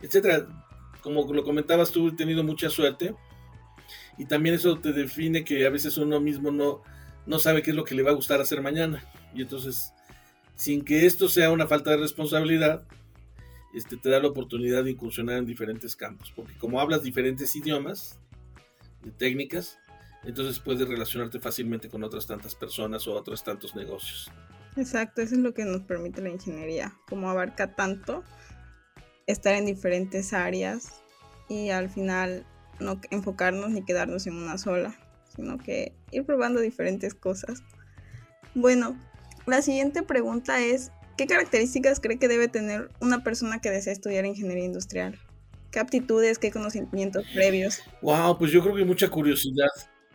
etcétera. 0.00 0.46
Como 1.02 1.30
lo 1.32 1.44
comentabas 1.44 1.90
tú, 1.90 2.08
he 2.08 2.12
tenido 2.12 2.42
mucha 2.42 2.70
suerte 2.70 3.14
y 4.16 4.26
también 4.26 4.54
eso 4.54 4.78
te 4.78 4.92
define 4.92 5.44
que 5.44 5.66
a 5.66 5.70
veces 5.70 5.98
uno 5.98 6.20
mismo 6.20 6.50
no, 6.50 6.82
no 7.26 7.38
sabe 7.38 7.62
qué 7.62 7.70
es 7.70 7.76
lo 7.76 7.84
que 7.84 7.94
le 7.94 8.02
va 8.02 8.10
a 8.10 8.14
gustar 8.14 8.40
hacer 8.40 8.62
mañana 8.62 9.04
y 9.34 9.42
entonces 9.42 9.92
sin 10.54 10.84
que 10.84 11.04
esto 11.04 11.28
sea 11.28 11.50
una 11.50 11.66
falta 11.66 11.90
de 11.90 11.96
responsabilidad, 11.98 12.86
este, 13.74 13.96
te 13.96 14.08
da 14.08 14.20
la 14.20 14.28
oportunidad 14.28 14.84
de 14.84 14.92
incursionar 14.92 15.38
en 15.38 15.46
diferentes 15.46 15.96
campos, 15.96 16.32
porque 16.34 16.56
como 16.58 16.80
hablas 16.80 17.02
diferentes 17.02 17.54
idiomas, 17.56 18.20
de 19.02 19.10
técnicas, 19.10 19.78
entonces 20.26 20.58
puedes 20.58 20.88
relacionarte 20.88 21.40
fácilmente 21.40 21.88
con 21.88 22.02
otras 22.02 22.26
tantas 22.26 22.54
personas 22.54 23.06
o 23.06 23.14
otros 23.14 23.42
tantos 23.42 23.74
negocios. 23.74 24.30
Exacto, 24.76 25.22
eso 25.22 25.34
es 25.34 25.40
lo 25.40 25.54
que 25.54 25.64
nos 25.64 25.82
permite 25.82 26.20
la 26.20 26.30
ingeniería, 26.30 26.94
como 27.08 27.30
abarca 27.30 27.74
tanto, 27.74 28.24
estar 29.26 29.54
en 29.54 29.66
diferentes 29.66 30.32
áreas 30.32 31.02
y 31.48 31.70
al 31.70 31.88
final 31.88 32.44
no 32.80 33.00
enfocarnos 33.10 33.70
ni 33.70 33.84
quedarnos 33.84 34.26
en 34.26 34.34
una 34.34 34.58
sola, 34.58 34.96
sino 35.34 35.58
que 35.58 35.92
ir 36.10 36.24
probando 36.24 36.60
diferentes 36.60 37.14
cosas. 37.14 37.62
Bueno, 38.54 38.98
la 39.46 39.62
siguiente 39.62 40.02
pregunta 40.02 40.60
es, 40.60 40.90
¿Qué 41.16 41.28
características 41.28 42.00
cree 42.00 42.18
que 42.18 42.26
debe 42.26 42.48
tener 42.48 42.90
una 43.00 43.22
persona 43.22 43.60
que 43.60 43.70
desea 43.70 43.92
estudiar 43.92 44.26
ingeniería 44.26 44.64
industrial? 44.64 45.16
¿Qué 45.70 45.78
aptitudes, 45.78 46.38
qué 46.38 46.50
conocimientos 46.50 47.24
previos? 47.32 47.82
Wow, 48.02 48.36
pues 48.36 48.50
yo 48.50 48.62
creo 48.62 48.74
que 48.74 48.84
mucha 48.84 49.08
curiosidad. 49.08 49.68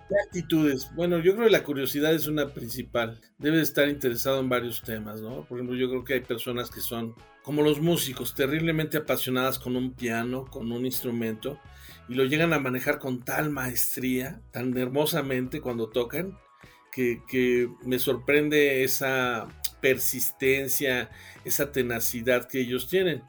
¿Qué 0.09 0.15
actitudes? 0.25 0.89
Bueno, 0.95 1.19
yo 1.19 1.33
creo 1.35 1.45
que 1.45 1.51
la 1.51 1.63
curiosidad 1.63 2.11
es 2.15 2.25
una 2.25 2.51
principal. 2.51 3.21
Debe 3.37 3.61
estar 3.61 3.87
interesado 3.87 4.39
en 4.39 4.49
varios 4.49 4.81
temas, 4.81 5.21
¿no? 5.21 5.45
Por 5.45 5.59
ejemplo, 5.59 5.77
yo 5.77 5.87
creo 5.87 6.03
que 6.03 6.15
hay 6.15 6.21
personas 6.21 6.71
que 6.71 6.81
son 6.81 7.13
como 7.43 7.61
los 7.61 7.79
músicos, 7.79 8.33
terriblemente 8.33 8.97
apasionadas 8.97 9.59
con 9.59 9.75
un 9.75 9.93
piano, 9.93 10.45
con 10.45 10.71
un 10.71 10.83
instrumento, 10.83 11.59
y 12.07 12.15
lo 12.15 12.25
llegan 12.25 12.53
a 12.53 12.59
manejar 12.59 12.97
con 12.97 13.23
tal 13.23 13.51
maestría, 13.51 14.41
tan 14.51 14.75
hermosamente 14.75 15.61
cuando 15.61 15.89
tocan, 15.89 16.39
que, 16.91 17.21
que 17.27 17.69
me 17.83 17.99
sorprende 17.99 18.83
esa 18.83 19.47
persistencia, 19.79 21.11
esa 21.45 21.71
tenacidad 21.71 22.47
que 22.47 22.61
ellos 22.61 22.89
tienen. 22.89 23.21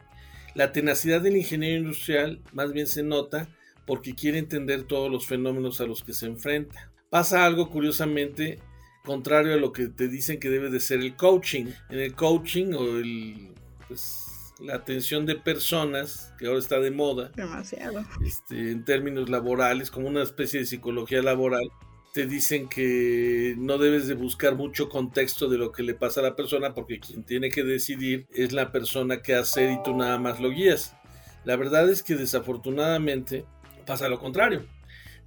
La 0.54 0.72
tenacidad 0.72 1.20
del 1.20 1.36
ingeniero 1.36 1.76
industrial 1.76 2.42
más 2.54 2.72
bien 2.72 2.86
se 2.86 3.02
nota 3.02 3.50
porque 3.90 4.14
quiere 4.14 4.38
entender 4.38 4.84
todos 4.84 5.10
los 5.10 5.26
fenómenos 5.26 5.80
a 5.80 5.84
los 5.84 6.04
que 6.04 6.12
se 6.12 6.26
enfrenta. 6.26 6.92
Pasa 7.10 7.44
algo 7.44 7.70
curiosamente 7.70 8.60
contrario 9.04 9.52
a 9.54 9.56
lo 9.56 9.72
que 9.72 9.88
te 9.88 10.06
dicen 10.06 10.38
que 10.38 10.48
debe 10.48 10.70
de 10.70 10.78
ser 10.78 11.00
el 11.00 11.16
coaching. 11.16 11.66
En 11.88 11.98
el 11.98 12.14
coaching 12.14 12.72
o 12.74 12.98
el, 12.98 13.52
pues, 13.88 14.54
la 14.60 14.76
atención 14.76 15.26
de 15.26 15.34
personas, 15.34 16.32
que 16.38 16.46
ahora 16.46 16.60
está 16.60 16.78
de 16.78 16.92
moda, 16.92 17.32
demasiado, 17.34 18.04
este, 18.24 18.70
en 18.70 18.84
términos 18.84 19.28
laborales, 19.28 19.90
como 19.90 20.06
una 20.06 20.22
especie 20.22 20.60
de 20.60 20.66
psicología 20.66 21.20
laboral, 21.20 21.68
te 22.14 22.26
dicen 22.28 22.68
que 22.68 23.56
no 23.58 23.76
debes 23.76 24.06
de 24.06 24.14
buscar 24.14 24.54
mucho 24.54 24.88
contexto 24.88 25.48
de 25.48 25.58
lo 25.58 25.72
que 25.72 25.82
le 25.82 25.94
pasa 25.94 26.20
a 26.20 26.22
la 26.22 26.36
persona 26.36 26.74
porque 26.74 27.00
quien 27.00 27.24
tiene 27.24 27.50
que 27.50 27.64
decidir 27.64 28.28
es 28.32 28.52
la 28.52 28.70
persona 28.70 29.20
que 29.20 29.34
hace 29.34 29.72
y 29.72 29.82
tú 29.82 29.96
nada 29.96 30.16
más 30.16 30.38
lo 30.38 30.50
guías. 30.50 30.94
La 31.42 31.56
verdad 31.56 31.90
es 31.90 32.04
que 32.04 32.14
desafortunadamente 32.14 33.46
pasa 33.90 34.08
lo 34.08 34.20
contrario. 34.20 34.66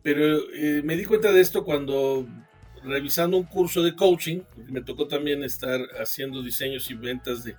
Pero 0.02 0.50
eh, 0.54 0.82
me 0.86 0.96
di 0.96 1.04
cuenta 1.04 1.34
de 1.34 1.42
esto 1.42 1.66
cuando 1.66 2.26
revisando 2.82 3.36
un 3.36 3.44
curso 3.44 3.84
de 3.84 3.94
coaching, 3.94 4.40
me 4.70 4.82
tocó 4.82 5.06
también 5.08 5.44
estar 5.44 5.82
haciendo 6.02 6.42
diseños 6.42 6.90
y 6.90 6.94
ventas 6.94 7.44
de 7.44 7.58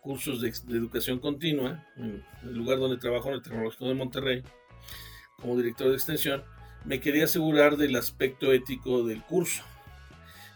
cursos 0.00 0.40
de, 0.40 0.52
de 0.52 0.78
educación 0.78 1.18
continua 1.18 1.84
en 1.96 2.22
el 2.44 2.54
lugar 2.54 2.78
donde 2.78 2.98
trabajo 2.98 3.30
en 3.30 3.34
el 3.34 3.42
Tecnológico 3.42 3.88
de 3.88 3.94
Monterrey 3.94 4.42
como 5.40 5.56
director 5.56 5.88
de 5.88 5.94
extensión 5.94 6.44
me 6.84 7.00
quería 7.00 7.24
asegurar 7.24 7.76
del 7.76 7.96
aspecto 7.96 8.52
ético 8.52 9.02
del 9.04 9.22
curso. 9.22 9.64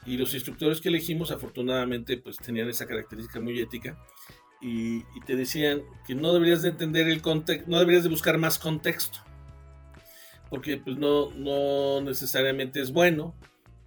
Y 0.07 0.17
los 0.17 0.33
instructores 0.33 0.81
que 0.81 0.91
elegimos 0.91 1.33
afortunadamente 1.33 2.19
pues 2.19 2.37
tenían 2.37 2.69
esa 2.69 2.87
característica 2.87 3.41
muy 3.41 3.59
ética 3.59 3.99
y, 4.61 5.03
te 5.27 5.35
decían 5.35 5.83
que 6.07 6.15
no 6.15 6.33
deberías 6.33 6.63
de 6.63 6.71
entender 6.71 7.09
el 7.09 7.21
contexto, 7.21 7.69
no 7.69 7.79
deberías 7.79 8.05
de 8.05 8.11
buscar 8.11 8.39
más 8.39 8.59
contexto, 8.59 9.21
porque 10.51 10.79
pues 10.79 10.97
no, 10.97 11.31
no 11.33 12.01
necesariamente 12.01 12.81
es 12.81 12.93
bueno 12.93 13.35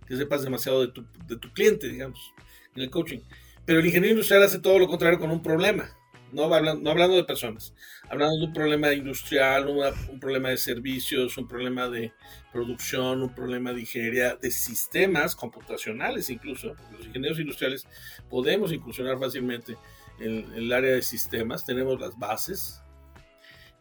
que 0.07 0.17
sepas 0.17 0.43
demasiado 0.43 0.81
de 0.81 0.87
tu, 0.89 1.05
de 1.27 1.37
tu 1.37 1.51
cliente, 1.53 1.87
digamos, 1.87 2.33
en 2.75 2.83
el 2.83 2.89
coaching. 2.89 3.19
Pero 3.65 3.79
el 3.79 3.85
ingeniero 3.85 4.13
industrial 4.13 4.43
hace 4.43 4.59
todo 4.59 4.79
lo 4.79 4.87
contrario 4.87 5.19
con 5.19 5.31
un 5.31 5.41
problema 5.41 5.95
no 6.31 6.43
hablando, 6.43 6.81
no 6.81 6.91
hablando 6.91 7.15
de 7.15 7.23
personas, 7.23 7.73
hablando 8.09 8.37
de 8.37 8.45
un 8.45 8.53
problema 8.53 8.93
industrial, 8.93 9.67
un 9.67 10.19
problema 10.19 10.49
de 10.49 10.57
servicios, 10.57 11.37
un 11.37 11.47
problema 11.47 11.89
de 11.89 12.13
producción, 12.51 13.21
un 13.21 13.33
problema 13.33 13.73
de 13.73 13.81
ingeniería, 13.81 14.35
de 14.35 14.51
sistemas 14.51 15.35
computacionales 15.35 16.29
incluso. 16.29 16.75
Los 16.91 17.05
ingenieros 17.05 17.39
industriales 17.39 17.87
podemos 18.29 18.71
incursionar 18.71 19.19
fácilmente 19.19 19.77
en, 20.19 20.51
el 20.53 20.71
área 20.71 20.93
de 20.93 21.01
sistemas, 21.01 21.65
tenemos 21.65 21.99
las 21.99 22.17
bases. 22.17 22.81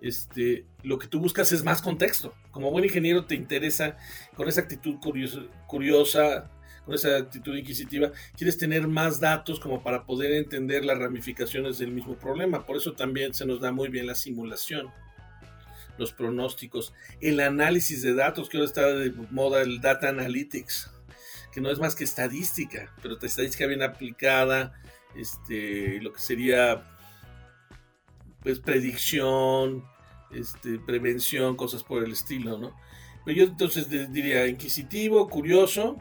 Este, 0.00 0.64
lo 0.82 0.98
que 0.98 1.06
tú 1.06 1.20
buscas 1.20 1.52
es 1.52 1.62
más 1.62 1.82
contexto. 1.82 2.34
Como 2.50 2.70
buen 2.70 2.84
ingeniero 2.84 3.26
te 3.26 3.34
interesa 3.34 3.96
con 4.34 4.48
esa 4.48 4.62
actitud 4.62 4.96
curiosa, 5.66 6.50
con 6.84 6.94
esa 6.94 7.16
actitud 7.16 7.54
inquisitiva, 7.56 8.10
quieres 8.36 8.56
tener 8.56 8.88
más 8.88 9.20
datos 9.20 9.60
como 9.60 9.82
para 9.82 10.04
poder 10.04 10.32
entender 10.32 10.84
las 10.84 10.98
ramificaciones 10.98 11.78
del 11.78 11.92
mismo 11.92 12.14
problema. 12.16 12.64
Por 12.64 12.76
eso 12.76 12.94
también 12.94 13.34
se 13.34 13.46
nos 13.46 13.60
da 13.60 13.72
muy 13.72 13.88
bien 13.88 14.06
la 14.06 14.14
simulación, 14.14 14.90
los 15.98 16.12
pronósticos, 16.12 16.94
el 17.20 17.40
análisis 17.40 18.02
de 18.02 18.14
datos, 18.14 18.48
que 18.48 18.56
ahora 18.56 18.68
está 18.68 18.86
de 18.86 19.12
moda 19.30 19.60
el 19.60 19.80
data 19.80 20.08
analytics, 20.08 20.90
que 21.52 21.60
no 21.60 21.70
es 21.70 21.78
más 21.78 21.94
que 21.94 22.04
estadística, 22.04 22.94
pero 23.02 23.18
estadística 23.20 23.66
bien 23.66 23.82
aplicada, 23.82 24.72
este, 25.14 26.00
lo 26.00 26.12
que 26.12 26.20
sería 26.20 26.82
pues 28.42 28.58
predicción, 28.58 29.84
este, 30.32 30.78
prevención, 30.78 31.56
cosas 31.56 31.84
por 31.84 32.04
el 32.04 32.12
estilo, 32.12 32.58
¿no? 32.58 32.76
Pero 33.24 33.36
yo 33.36 33.44
entonces 33.44 33.88
diría 33.88 34.46
inquisitivo, 34.46 35.28
curioso, 35.28 35.98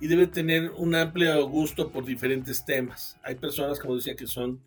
y 0.00 0.06
debe 0.06 0.26
tener 0.26 0.70
un 0.76 0.94
amplio 0.94 1.46
gusto 1.48 1.90
por 1.90 2.04
diferentes 2.04 2.64
temas. 2.64 3.18
Hay 3.24 3.34
personas, 3.34 3.80
como 3.80 3.96
decía, 3.96 4.14
que 4.14 4.26
son 4.26 4.62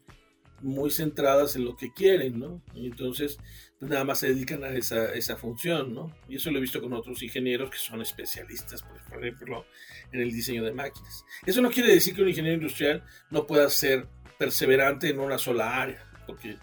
muy 0.61 0.91
centradas 0.91 1.55
en 1.55 1.65
lo 1.65 1.75
que 1.75 1.91
quieren, 1.91 2.39
¿no? 2.39 2.61
Y 2.73 2.87
entonces 2.87 3.37
pues 3.79 3.89
nada 3.89 4.03
más 4.03 4.19
se 4.19 4.27
dedican 4.27 4.63
a 4.63 4.69
esa, 4.69 5.11
esa 5.13 5.35
función, 5.37 5.93
¿no? 5.93 6.15
Y 6.29 6.35
eso 6.35 6.51
lo 6.51 6.59
he 6.59 6.61
visto 6.61 6.79
con 6.79 6.93
otros 6.93 7.23
ingenieros 7.23 7.71
que 7.71 7.79
son 7.79 7.99
especialistas, 8.01 8.83
por 8.83 9.25
ejemplo, 9.25 9.65
en 10.11 10.21
el 10.21 10.31
diseño 10.31 10.63
de 10.63 10.71
máquinas. 10.71 11.25
Eso 11.47 11.63
no 11.63 11.71
quiere 11.71 11.91
decir 11.91 12.13
que 12.13 12.21
un 12.21 12.29
ingeniero 12.29 12.57
industrial 12.57 13.03
no 13.31 13.47
pueda 13.47 13.67
ser 13.71 14.07
perseverante 14.37 15.09
en 15.09 15.19
una 15.19 15.39
sola 15.39 15.81
área, 15.81 16.07
porque 16.27 16.57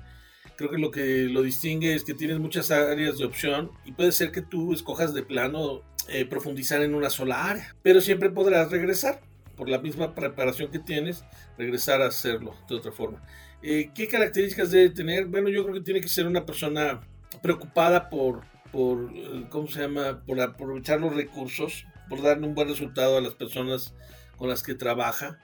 creo 0.58 0.70
que 0.70 0.78
lo 0.78 0.90
que 0.90 1.28
lo 1.30 1.42
distingue 1.42 1.94
es 1.94 2.02
que 2.02 2.14
tienes 2.14 2.40
muchas 2.40 2.72
áreas 2.72 3.16
de 3.16 3.24
opción 3.24 3.70
y 3.84 3.92
puede 3.92 4.10
ser 4.10 4.32
que 4.32 4.42
tú 4.42 4.72
escojas 4.72 5.14
de 5.14 5.22
plano 5.22 5.82
eh, 6.08 6.24
profundizar 6.24 6.82
en 6.82 6.96
una 6.96 7.10
sola 7.10 7.44
área, 7.48 7.76
pero 7.80 8.00
siempre 8.00 8.28
podrás 8.28 8.68
regresar 8.68 9.20
por 9.56 9.68
la 9.68 9.78
misma 9.78 10.16
preparación 10.16 10.72
que 10.72 10.80
tienes, 10.80 11.24
regresar 11.56 12.02
a 12.02 12.06
hacerlo 12.06 12.56
de 12.68 12.74
otra 12.74 12.90
forma. 12.90 13.22
Eh, 13.62 13.92
¿Qué 13.94 14.08
características 14.08 14.72
debe 14.72 14.90
tener? 14.90 15.26
Bueno, 15.26 15.48
yo 15.48 15.62
creo 15.62 15.76
que 15.76 15.80
tiene 15.80 16.00
que 16.00 16.08
ser 16.08 16.26
una 16.26 16.44
persona 16.44 17.02
preocupada 17.40 18.10
por, 18.10 18.42
por, 18.72 19.12
eh, 19.14 19.46
¿cómo 19.50 19.68
se 19.68 19.82
llama? 19.82 20.24
Por 20.26 20.40
aprovechar 20.40 21.00
los 21.00 21.14
recursos, 21.14 21.84
por 22.08 22.20
darle 22.20 22.48
un 22.48 22.56
buen 22.56 22.66
resultado 22.66 23.16
a 23.16 23.20
las 23.20 23.34
personas 23.34 23.94
con 24.36 24.48
las 24.48 24.64
que 24.64 24.74
trabaja. 24.74 25.38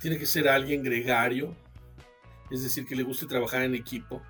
Tiene 0.00 0.16
que 0.16 0.26
ser 0.26 0.48
alguien 0.48 0.84
gregario, 0.84 1.56
es 2.52 2.62
decir, 2.62 2.86
que 2.86 2.94
le 2.94 3.02
guste 3.02 3.26
trabajar 3.26 3.62
en 3.62 3.74
equipo, 3.74 4.22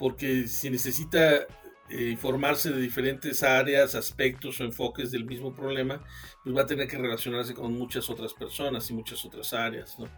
porque 0.00 0.48
si 0.48 0.70
necesita 0.70 1.46
eh, 1.90 2.08
informarse 2.08 2.70
de 2.70 2.80
diferentes 2.80 3.42
áreas, 3.42 3.94
aspectos 3.94 4.58
o 4.58 4.64
enfoques 4.64 5.10
del 5.10 5.26
mismo 5.26 5.52
problema, 5.52 6.02
pues 6.42 6.56
va 6.56 6.62
a 6.62 6.66
tener 6.66 6.88
que 6.88 6.96
relacionarse 6.96 7.52
con 7.52 7.74
muchas 7.74 8.08
otras 8.08 8.32
personas 8.32 8.88
y 8.88 8.94
muchas 8.94 9.22
otras 9.26 9.52
áreas, 9.52 9.98
¿no? 9.98 10.08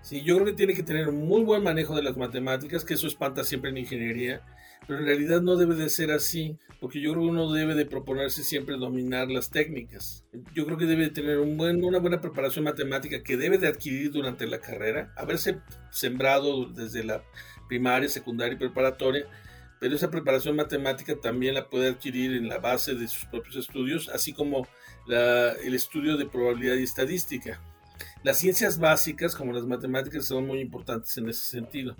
Sí, 0.00 0.22
yo 0.22 0.34
creo 0.36 0.46
que 0.46 0.52
tiene 0.52 0.74
que 0.74 0.82
tener 0.84 1.08
un 1.08 1.26
muy 1.26 1.42
buen 1.42 1.62
manejo 1.62 1.94
de 1.94 2.02
las 2.02 2.16
matemáticas, 2.16 2.84
que 2.84 2.94
eso 2.94 3.06
espanta 3.08 3.42
siempre 3.44 3.70
en 3.70 3.78
ingeniería, 3.78 4.42
pero 4.86 5.00
en 5.00 5.06
realidad 5.06 5.40
no 5.40 5.56
debe 5.56 5.74
de 5.74 5.88
ser 5.88 6.12
así, 6.12 6.56
porque 6.80 7.00
yo 7.00 7.12
creo 7.12 7.24
que 7.24 7.30
uno 7.30 7.52
debe 7.52 7.74
de 7.74 7.86
proponerse 7.86 8.44
siempre 8.44 8.76
dominar 8.76 9.28
las 9.28 9.50
técnicas. 9.50 10.24
Yo 10.54 10.66
creo 10.66 10.76
que 10.76 10.86
debe 10.86 11.04
de 11.04 11.10
tener 11.10 11.38
un 11.38 11.56
buen, 11.56 11.84
una 11.84 11.98
buena 11.98 12.20
preparación 12.20 12.64
matemática 12.64 13.22
que 13.22 13.36
debe 13.36 13.58
de 13.58 13.68
adquirir 13.68 14.10
durante 14.10 14.46
la 14.46 14.60
carrera, 14.60 15.12
haberse 15.16 15.60
sembrado 15.90 16.66
desde 16.66 17.04
la 17.04 17.22
primaria, 17.72 18.06
secundaria 18.06 18.52
y 18.52 18.58
preparatoria, 18.58 19.24
pero 19.80 19.96
esa 19.96 20.10
preparación 20.10 20.54
matemática 20.56 21.16
también 21.16 21.54
la 21.54 21.70
puede 21.70 21.88
adquirir 21.88 22.34
en 22.34 22.46
la 22.46 22.58
base 22.58 22.94
de 22.94 23.08
sus 23.08 23.24
propios 23.24 23.56
estudios, 23.56 24.10
así 24.10 24.34
como 24.34 24.68
el 25.08 25.74
estudio 25.74 26.18
de 26.18 26.26
probabilidad 26.26 26.74
y 26.74 26.82
estadística. 26.82 27.62
Las 28.22 28.36
ciencias 28.36 28.78
básicas, 28.78 29.34
como 29.34 29.54
las 29.54 29.64
matemáticas, 29.64 30.26
son 30.26 30.46
muy 30.46 30.60
importantes 30.60 31.16
en 31.16 31.30
ese 31.30 31.44
sentido. 31.46 31.96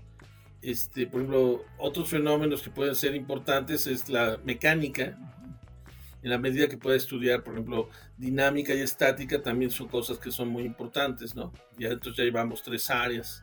Este, 0.60 1.06
por 1.06 1.22
ejemplo, 1.22 1.64
otros 1.78 2.10
fenómenos 2.10 2.60
que 2.60 2.68
pueden 2.68 2.94
ser 2.94 3.14
importantes 3.14 3.86
es 3.86 4.10
la 4.10 4.38
mecánica, 4.44 5.16
en 6.22 6.30
la 6.30 6.38
medida 6.38 6.68
que 6.68 6.76
pueda 6.76 6.98
estudiar, 6.98 7.42
por 7.42 7.54
ejemplo, 7.54 7.88
dinámica 8.18 8.74
y 8.74 8.80
estática, 8.80 9.40
también 9.40 9.70
son 9.70 9.88
cosas 9.88 10.18
que 10.18 10.30
son 10.30 10.50
muy 10.50 10.64
importantes, 10.64 11.34
¿no? 11.34 11.50
Ya 11.78 11.88
entonces 11.88 12.18
ya 12.18 12.24
llevamos 12.24 12.62
tres 12.62 12.90
áreas. 12.90 13.42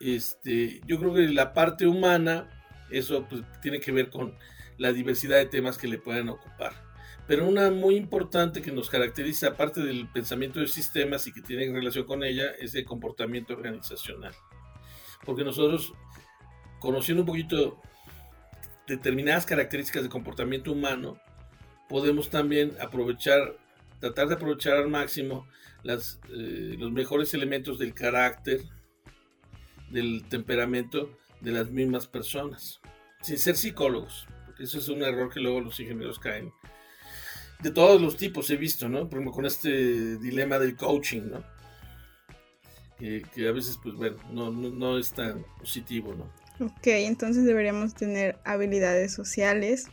Este, 0.00 0.80
yo 0.86 0.98
creo 0.98 1.14
que 1.14 1.28
la 1.28 1.52
parte 1.52 1.86
humana 1.86 2.48
eso 2.90 3.26
pues, 3.28 3.42
tiene 3.60 3.80
que 3.80 3.92
ver 3.92 4.10
con 4.10 4.34
la 4.78 4.92
diversidad 4.92 5.38
de 5.38 5.46
temas 5.46 5.78
que 5.78 5.88
le 5.88 5.98
pueden 5.98 6.28
ocupar. 6.28 6.72
Pero 7.26 7.48
una 7.48 7.70
muy 7.70 7.96
importante 7.96 8.60
que 8.60 8.72
nos 8.72 8.90
caracteriza, 8.90 9.48
aparte 9.48 9.80
del 9.80 10.08
pensamiento 10.08 10.60
de 10.60 10.66
sistemas 10.66 11.26
y 11.26 11.32
que 11.32 11.40
tiene 11.40 11.72
relación 11.72 12.04
con 12.04 12.22
ella, 12.22 12.50
es 12.60 12.74
el 12.74 12.84
comportamiento 12.84 13.54
organizacional. 13.54 14.34
Porque 15.24 15.44
nosotros, 15.44 15.94
conociendo 16.80 17.22
un 17.22 17.26
poquito 17.26 17.80
determinadas 18.86 19.46
características 19.46 20.02
de 20.02 20.10
comportamiento 20.10 20.72
humano, 20.72 21.18
podemos 21.88 22.28
también 22.28 22.76
aprovechar, 22.78 23.56
tratar 24.00 24.28
de 24.28 24.34
aprovechar 24.34 24.76
al 24.76 24.88
máximo 24.88 25.46
eh, 25.84 26.76
los 26.78 26.92
mejores 26.92 27.32
elementos 27.32 27.78
del 27.78 27.94
carácter, 27.94 28.60
del 29.94 30.24
temperamento 30.28 31.16
de 31.40 31.52
las 31.52 31.70
mismas 31.70 32.06
personas, 32.08 32.80
sin 33.22 33.38
ser 33.38 33.56
psicólogos, 33.56 34.26
porque 34.44 34.64
eso 34.64 34.78
es 34.78 34.88
un 34.88 35.02
error 35.02 35.32
que 35.32 35.40
luego 35.40 35.60
los 35.60 35.78
ingenieros 35.78 36.18
caen. 36.18 36.52
De 37.62 37.70
todos 37.70 38.00
los 38.02 38.16
tipos 38.16 38.50
he 38.50 38.56
visto, 38.56 38.88
¿no? 38.88 39.08
Por 39.08 39.18
ejemplo, 39.18 39.32
con 39.32 39.46
este 39.46 40.18
dilema 40.18 40.58
del 40.58 40.76
coaching, 40.76 41.22
¿no? 41.30 41.44
Que, 42.98 43.48
a 43.48 43.52
veces, 43.52 43.78
pues 43.82 43.94
bueno, 43.94 44.16
no, 44.30 44.50
no, 44.50 44.98
es 44.98 45.12
tan 45.12 45.44
positivo, 45.58 46.14
¿no? 46.14 46.66
Ok, 46.66 46.86
entonces 46.86 47.44
deberíamos 47.44 47.94
tener 47.94 48.38
habilidades 48.44 49.12
sociales, 49.12 49.86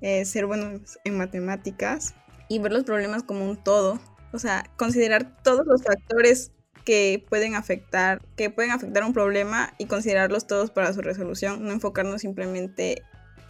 eh, 0.00 0.24
ser 0.24 0.46
buenos 0.46 0.98
en 1.04 1.18
matemáticas 1.18 2.14
y 2.48 2.60
ver 2.60 2.72
los 2.72 2.84
problemas 2.84 3.22
como 3.22 3.48
un 3.48 3.56
todo. 3.56 4.00
O 4.32 4.38
sea, 4.38 4.70
considerar 4.76 5.42
todos 5.42 5.66
los 5.66 5.82
factores 5.82 6.52
que 6.88 7.22
pueden 7.28 7.54
afectar, 7.54 8.22
que 8.34 8.48
pueden 8.48 8.70
afectar 8.70 9.04
un 9.04 9.12
problema 9.12 9.74
y 9.76 9.84
considerarlos 9.84 10.46
todos 10.46 10.70
para 10.70 10.90
su 10.94 11.02
resolución, 11.02 11.62
no 11.62 11.72
enfocarnos 11.72 12.22
simplemente 12.22 13.02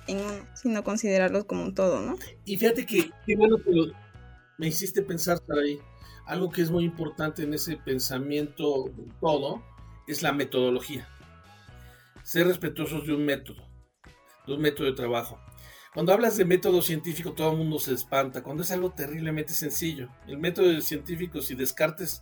en 0.08 0.18
uno, 0.18 0.44
sino 0.54 0.82
considerarlos 0.82 1.44
como 1.44 1.62
un 1.62 1.72
todo, 1.72 2.00
¿no? 2.00 2.16
Y 2.44 2.56
fíjate 2.56 2.84
que 2.84 3.12
bueno 3.36 3.58
que 3.58 3.92
me 4.58 4.66
hiciste 4.66 5.02
pensar 5.02 5.38
ahí. 5.56 5.78
Algo 6.26 6.50
que 6.50 6.62
es 6.62 6.70
muy 6.72 6.82
importante 6.82 7.44
en 7.44 7.54
ese 7.54 7.76
pensamiento 7.76 8.92
todo 9.20 9.62
es 10.08 10.20
la 10.20 10.32
metodología. 10.32 11.08
Ser 12.24 12.48
respetuosos 12.48 13.06
de 13.06 13.14
un 13.14 13.24
método, 13.24 13.68
de 14.48 14.54
un 14.54 14.60
método 14.60 14.88
de 14.88 14.94
trabajo. 14.94 15.38
Cuando 15.94 16.12
hablas 16.12 16.36
de 16.36 16.44
método 16.44 16.82
científico, 16.82 17.34
todo 17.34 17.52
el 17.52 17.58
mundo 17.58 17.78
se 17.78 17.94
espanta. 17.94 18.42
Cuando 18.42 18.64
es 18.64 18.72
algo 18.72 18.90
terriblemente 18.90 19.52
sencillo. 19.52 20.08
El 20.26 20.38
método 20.38 20.80
científico, 20.80 21.40
si 21.40 21.54
Descartes 21.54 22.20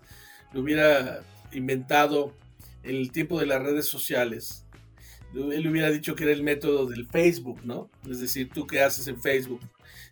lo 0.56 0.62
hubiera 0.62 1.20
inventado 1.52 2.32
en 2.82 2.96
el 2.96 3.12
tiempo 3.12 3.38
de 3.38 3.44
las 3.44 3.62
redes 3.62 3.86
sociales. 3.86 4.64
Él 5.34 5.68
hubiera 5.68 5.90
dicho 5.90 6.14
que 6.14 6.24
era 6.24 6.32
el 6.32 6.42
método 6.42 6.86
del 6.86 7.06
Facebook, 7.06 7.60
¿no? 7.62 7.90
Es 8.08 8.20
decir, 8.20 8.48
tú 8.48 8.66
qué 8.66 8.80
haces 8.80 9.06
en 9.06 9.20
Facebook, 9.20 9.60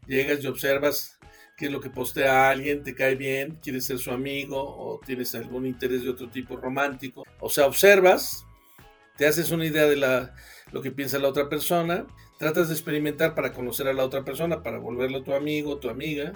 llegas 0.07 0.45
y 0.45 0.47
observas 0.47 1.19
qué 1.57 1.67
es 1.67 1.73
lo 1.73 1.81
que 1.81 1.89
postea 1.89 2.51
alguien, 2.51 2.83
te 2.83 2.95
cae 2.95 3.15
bien, 3.15 3.59
quieres 3.63 3.87
ser 3.87 3.99
su 3.99 4.11
amigo 4.11 4.59
o 4.59 5.01
tienes 5.01 5.35
algún 5.35 5.65
interés 5.65 6.03
de 6.03 6.11
otro 6.11 6.29
tipo 6.29 6.57
romántico. 6.57 7.25
O 7.41 7.49
sea, 7.49 7.65
observas, 7.67 8.45
te 9.17 9.27
haces 9.27 9.51
una 9.51 9.65
idea 9.65 9.87
de 9.87 9.97
lo 10.73 10.83
que 10.83 10.91
piensa 10.91 11.19
la 11.19 11.29
otra 11.29 11.49
persona, 11.49 12.07
tratas 12.39 12.69
de 12.69 12.75
experimentar 12.75 13.35
para 13.35 13.55
conocer 13.55 13.89
a 13.89 13.95
la 13.95 14.05
otra 14.05 14.27
persona, 14.27 14.63
para 14.63 14.79
volverlo 14.79 15.23
tu 15.23 15.33
amigo, 15.33 15.79
tu 15.79 15.89
amiga, 15.89 16.35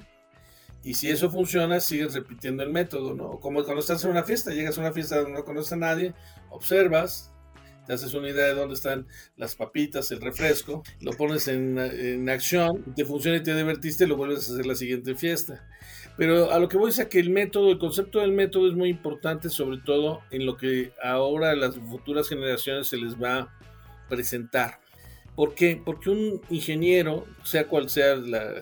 y 0.83 0.95
si 0.95 1.11
eso 1.11 1.31
funciona, 1.31 1.81
sigues 1.81 2.15
repitiendo 2.15 2.63
el 2.63 2.71
método, 2.71 3.15
¿no? 3.15 3.41
Como 3.41 3.65
cuando 3.65 3.81
estás 3.81 4.05
en 4.05 4.11
una 4.11 4.23
fiesta, 4.23 4.53
llegas 4.53 4.79
a 4.79 4.81
una 4.81 4.93
fiesta 4.93 5.17
donde 5.17 5.33
no 5.33 5.45
conoces 5.45 5.73
a 5.73 5.77
nadie, 5.77 6.15
observas, 6.51 7.33
te 7.87 7.95
haces 7.95 8.15
una 8.15 8.29
idea 8.29 8.47
de 8.47 8.55
dónde 8.55 8.75
están 8.75 9.07
las 9.37 9.57
papitas, 9.57 10.11
el 10.13 10.21
refresco, 10.21 10.83
lo 11.01 11.13
pones 11.13 11.49
en, 11.49 11.79
en 11.79 12.29
acción, 12.29 12.85
te 12.95 13.05
funciona 13.05 13.39
y 13.39 13.43
te 13.43 13.57
divertiste, 13.57 14.07
lo 14.07 14.17
vuelves 14.17 14.49
a 14.49 14.53
hacer 14.53 14.67
la 14.67 14.75
siguiente 14.75 15.15
fiesta. 15.15 15.67
Pero 16.17 16.51
a 16.53 16.59
lo 16.59 16.69
que 16.69 16.77
voy 16.77 16.91
es 16.91 16.99
a 16.99 17.09
que 17.09 17.21
el 17.21 17.31
método, 17.31 17.71
el 17.71 17.79
concepto 17.79 18.21
del 18.21 18.33
método 18.33 18.69
es 18.69 18.75
muy 18.75 18.89
importante, 18.89 19.49
sobre 19.49 19.79
todo 19.79 20.21
en 20.31 20.47
lo 20.47 20.57
que 20.57 20.93
ahora 21.03 21.51
a 21.51 21.57
las 21.57 21.77
futuras 21.77 22.29
generaciones 22.29 22.89
se 22.89 22.99
les 22.99 23.15
va 23.15 23.39
a 23.39 23.59
presentar. 24.09 24.81
¿Por 25.35 25.55
qué? 25.55 25.81
Porque 25.83 26.11
un 26.11 26.41
ingeniero, 26.51 27.25
sea 27.45 27.69
cual 27.69 27.89
sea 27.89 28.17
la, 28.17 28.61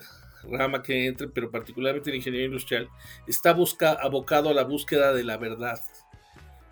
rama 0.49 0.81
que 0.81 1.07
entre, 1.07 1.27
pero 1.27 1.51
particularmente 1.51 2.09
la 2.09 2.17
ingeniería 2.17 2.47
industrial, 2.47 2.89
está 3.27 3.53
busca, 3.53 3.93
abocado 3.93 4.49
a 4.49 4.53
la 4.53 4.63
búsqueda 4.63 5.13
de 5.13 5.23
la 5.23 5.37
verdad. 5.37 5.79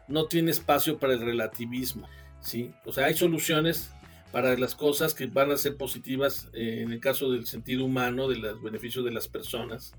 No 0.07 0.27
tiene 0.27 0.51
espacio 0.51 0.97
para 0.97 1.13
el 1.13 1.21
relativismo. 1.21 2.07
¿sí? 2.39 2.71
O 2.85 2.91
sea, 2.91 3.05
hay 3.05 3.15
soluciones 3.15 3.91
para 4.31 4.57
las 4.57 4.75
cosas 4.75 5.13
que 5.13 5.27
van 5.27 5.51
a 5.51 5.57
ser 5.57 5.77
positivas 5.77 6.49
eh, 6.53 6.81
en 6.81 6.91
el 6.91 6.99
caso 6.99 7.31
del 7.31 7.45
sentido 7.45 7.85
humano, 7.85 8.27
de 8.27 8.37
los 8.37 8.61
beneficios 8.61 9.05
de 9.05 9.11
las 9.11 9.27
personas, 9.27 9.93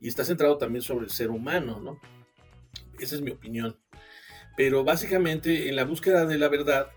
y 0.00 0.08
está 0.08 0.24
centrado 0.24 0.58
también 0.58 0.82
sobre 0.82 1.06
el 1.06 1.10
ser 1.10 1.30
humano, 1.30 1.80
¿no? 1.80 1.98
Esa 3.00 3.16
es 3.16 3.22
mi 3.22 3.30
opinión. 3.30 3.76
Pero 4.56 4.84
básicamente 4.84 5.68
en 5.68 5.76
la 5.76 5.84
búsqueda 5.84 6.26
de 6.26 6.36
la 6.36 6.48
verdad, 6.48 6.88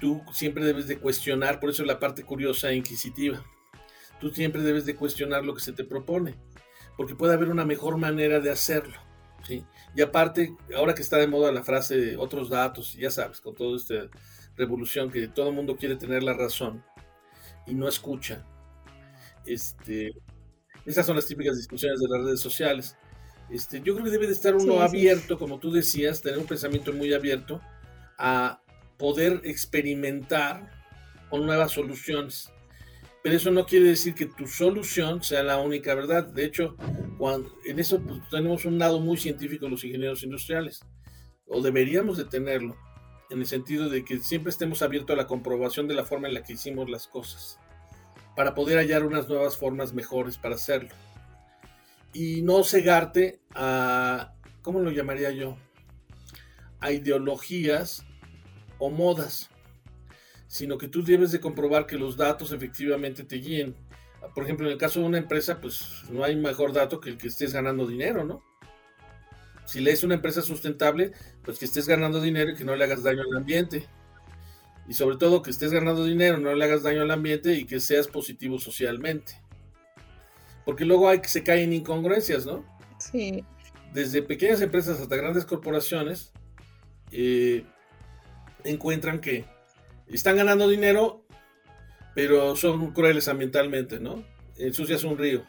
tú 0.00 0.20
siempre 0.32 0.64
debes 0.64 0.86
de 0.86 0.98
cuestionar, 0.98 1.60
por 1.60 1.70
eso 1.70 1.84
la 1.84 1.98
parte 1.98 2.24
curiosa 2.24 2.70
e 2.70 2.76
inquisitiva 2.76 3.44
tú 4.22 4.30
siempre 4.30 4.62
debes 4.62 4.86
de 4.86 4.94
cuestionar 4.94 5.44
lo 5.44 5.52
que 5.52 5.60
se 5.60 5.72
te 5.72 5.82
propone, 5.82 6.36
porque 6.96 7.16
puede 7.16 7.34
haber 7.34 7.48
una 7.48 7.64
mejor 7.64 7.96
manera 7.96 8.38
de 8.38 8.52
hacerlo. 8.52 8.94
¿sí? 9.44 9.64
Y 9.96 10.00
aparte, 10.00 10.56
ahora 10.76 10.94
que 10.94 11.02
está 11.02 11.16
de 11.16 11.26
moda 11.26 11.50
la 11.50 11.64
frase 11.64 12.16
otros 12.16 12.48
datos, 12.48 12.94
ya 12.94 13.10
sabes, 13.10 13.40
con 13.40 13.56
toda 13.56 13.76
esta 13.76 14.08
revolución 14.56 15.10
que 15.10 15.26
todo 15.26 15.48
el 15.48 15.56
mundo 15.56 15.76
quiere 15.76 15.96
tener 15.96 16.22
la 16.22 16.34
razón 16.34 16.84
y 17.66 17.74
no 17.74 17.88
escucha, 17.88 18.46
este, 19.44 20.12
esas 20.86 21.04
son 21.04 21.16
las 21.16 21.26
típicas 21.26 21.56
discusiones 21.56 21.98
de 21.98 22.08
las 22.08 22.24
redes 22.24 22.40
sociales. 22.40 22.96
Este, 23.50 23.82
yo 23.82 23.94
creo 23.94 24.04
que 24.04 24.12
debe 24.12 24.28
de 24.28 24.34
estar 24.34 24.54
uno 24.54 24.82
abierto, 24.82 25.36
como 25.36 25.58
tú 25.58 25.72
decías, 25.72 26.22
tener 26.22 26.38
un 26.38 26.46
pensamiento 26.46 26.92
muy 26.92 27.12
abierto 27.12 27.60
a 28.18 28.62
poder 28.98 29.40
experimentar 29.42 30.70
con 31.28 31.44
nuevas 31.44 31.72
soluciones 31.72 32.51
pero 33.22 33.36
eso 33.36 33.50
no 33.50 33.66
quiere 33.66 33.86
decir 33.86 34.14
que 34.14 34.26
tu 34.26 34.46
solución 34.46 35.22
sea 35.22 35.42
la 35.42 35.58
única 35.58 35.94
verdad. 35.94 36.26
De 36.26 36.44
hecho, 36.44 36.76
cuando, 37.18 37.54
en 37.64 37.78
eso 37.78 38.00
pues, 38.00 38.20
tenemos 38.30 38.64
un 38.64 38.78
lado 38.78 38.98
muy 38.98 39.16
científico 39.16 39.68
los 39.68 39.84
ingenieros 39.84 40.24
industriales, 40.24 40.80
o 41.46 41.60
deberíamos 41.60 42.18
de 42.18 42.24
tenerlo, 42.24 42.76
en 43.30 43.38
el 43.38 43.46
sentido 43.46 43.88
de 43.88 44.04
que 44.04 44.18
siempre 44.18 44.50
estemos 44.50 44.82
abiertos 44.82 45.14
a 45.14 45.16
la 45.16 45.26
comprobación 45.26 45.88
de 45.88 45.94
la 45.94 46.04
forma 46.04 46.28
en 46.28 46.34
la 46.34 46.42
que 46.42 46.54
hicimos 46.54 46.90
las 46.90 47.06
cosas, 47.06 47.58
para 48.34 48.54
poder 48.54 48.78
hallar 48.78 49.04
unas 49.04 49.28
nuevas 49.28 49.56
formas 49.56 49.92
mejores 49.94 50.36
para 50.36 50.56
hacerlo. 50.56 50.90
y 52.14 52.42
no 52.42 52.62
cegarte 52.62 53.40
a, 53.54 54.34
¿cómo 54.62 54.80
lo 54.80 54.90
llamaría 54.90 55.30
yo? 55.30 55.56
A 56.80 56.92
ideologías 56.92 58.04
o 58.78 58.90
modas, 58.90 59.48
sino 60.52 60.76
que 60.76 60.86
tú 60.86 61.02
debes 61.02 61.32
de 61.32 61.40
comprobar 61.40 61.86
que 61.86 61.96
los 61.96 62.18
datos 62.18 62.52
efectivamente 62.52 63.24
te 63.24 63.36
guíen. 63.36 63.74
Por 64.34 64.44
ejemplo, 64.44 64.66
en 64.66 64.72
el 64.72 64.78
caso 64.78 65.00
de 65.00 65.06
una 65.06 65.16
empresa, 65.16 65.62
pues 65.62 66.02
no 66.10 66.24
hay 66.24 66.36
mejor 66.36 66.74
dato 66.74 67.00
que 67.00 67.08
el 67.08 67.16
que 67.16 67.28
estés 67.28 67.54
ganando 67.54 67.86
dinero, 67.86 68.22
¿no? 68.22 68.44
Si 69.64 69.80
lees 69.80 70.04
una 70.04 70.16
empresa 70.16 70.42
sustentable, 70.42 71.12
pues 71.42 71.58
que 71.58 71.64
estés 71.64 71.88
ganando 71.88 72.20
dinero 72.20 72.50
y 72.50 72.54
que 72.54 72.66
no 72.66 72.76
le 72.76 72.84
hagas 72.84 73.02
daño 73.02 73.22
al 73.22 73.34
ambiente. 73.34 73.88
Y 74.86 74.92
sobre 74.92 75.16
todo 75.16 75.40
que 75.40 75.48
estés 75.48 75.72
ganando 75.72 76.04
dinero, 76.04 76.36
no 76.36 76.54
le 76.54 76.64
hagas 76.66 76.82
daño 76.82 77.00
al 77.00 77.10
ambiente 77.12 77.54
y 77.54 77.64
que 77.64 77.80
seas 77.80 78.06
positivo 78.06 78.58
socialmente. 78.58 79.40
Porque 80.66 80.84
luego 80.84 81.08
hay 81.08 81.20
que 81.20 81.28
se 81.28 81.42
caen 81.42 81.72
incongruencias, 81.72 82.44
¿no? 82.44 82.62
Sí. 82.98 83.42
Desde 83.94 84.20
pequeñas 84.20 84.60
empresas 84.60 85.00
hasta 85.00 85.16
grandes 85.16 85.46
corporaciones 85.46 86.30
eh, 87.10 87.64
encuentran 88.64 89.18
que 89.18 89.46
están 90.16 90.36
ganando 90.36 90.68
dinero, 90.68 91.24
pero 92.14 92.56
son 92.56 92.92
crueles 92.92 93.28
ambientalmente, 93.28 94.00
¿no? 94.00 94.24
Ensucias 94.58 95.04
un 95.04 95.18
río. 95.18 95.44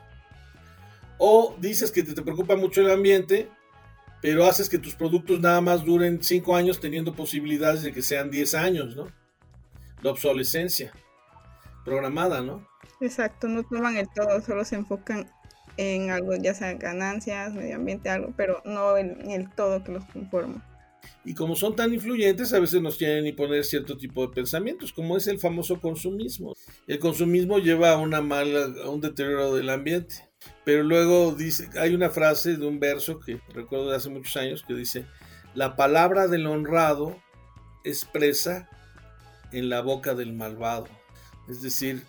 O 1.17 1.55
dices 1.59 1.91
que 1.91 2.03
te, 2.03 2.13
te 2.13 2.21
preocupa 2.21 2.55
mucho 2.55 2.81
el 2.81 2.91
ambiente, 2.91 3.49
pero 4.21 4.45
haces 4.45 4.69
que 4.69 4.79
tus 4.79 4.95
productos 4.95 5.39
nada 5.39 5.61
más 5.61 5.83
duren 5.83 6.23
5 6.23 6.55
años 6.55 6.79
teniendo 6.79 7.13
posibilidades 7.13 7.83
de 7.83 7.91
que 7.91 8.01
sean 8.01 8.31
10 8.31 8.55
años, 8.55 8.95
¿no? 8.95 9.07
La 10.01 10.11
obsolescencia 10.11 10.93
programada, 11.83 12.41
¿no? 12.41 12.67
Exacto, 13.01 13.47
no 13.47 13.63
toman 13.63 13.97
el 13.97 14.07
todo, 14.09 14.41
solo 14.41 14.63
se 14.63 14.75
enfocan 14.75 15.29
en 15.77 16.11
algo, 16.11 16.35
ya 16.35 16.53
sea 16.53 16.73
ganancias, 16.73 17.53
medio 17.53 17.75
ambiente, 17.75 18.09
algo, 18.09 18.33
pero 18.37 18.61
no 18.65 18.97
en 18.97 19.29
el 19.29 19.49
todo 19.49 19.83
que 19.83 19.91
los 19.91 20.05
conforma. 20.05 20.63
Y 21.25 21.33
como 21.35 21.55
son 21.55 21.75
tan 21.75 21.93
influyentes, 21.93 22.53
a 22.53 22.59
veces 22.59 22.81
nos 22.81 22.97
quieren 22.97 23.25
imponer 23.25 23.63
cierto 23.63 23.97
tipo 23.97 24.27
de 24.27 24.33
pensamientos, 24.33 24.91
como 24.91 25.15
es 25.15 25.27
el 25.27 25.39
famoso 25.39 25.79
consumismo. 25.79 26.53
El 26.85 26.99
consumismo 26.99 27.59
lleva 27.59 27.91
a 27.91 27.97
una 27.97 28.21
mala, 28.21 28.65
a 28.83 28.89
un 28.89 28.99
deterioro 28.99 29.55
del 29.55 29.69
ambiente. 29.69 30.29
Pero 30.65 30.83
luego 30.83 31.33
dice, 31.33 31.69
hay 31.79 31.93
una 31.95 32.09
frase 32.09 32.57
de 32.57 32.65
un 32.65 32.79
verso 32.79 33.19
que 33.19 33.39
recuerdo 33.53 33.89
de 33.89 33.95
hace 33.95 34.09
muchos 34.09 34.35
años 34.35 34.63
que 34.67 34.73
dice, 34.73 35.05
la 35.55 35.77
palabra 35.77 36.27
del 36.27 36.45
honrado 36.45 37.17
expresa 37.85 38.69
en 39.53 39.69
la 39.69 39.81
boca 39.81 40.15
del 40.15 40.33
malvado. 40.33 40.87
Es 41.47 41.61
decir, 41.61 42.03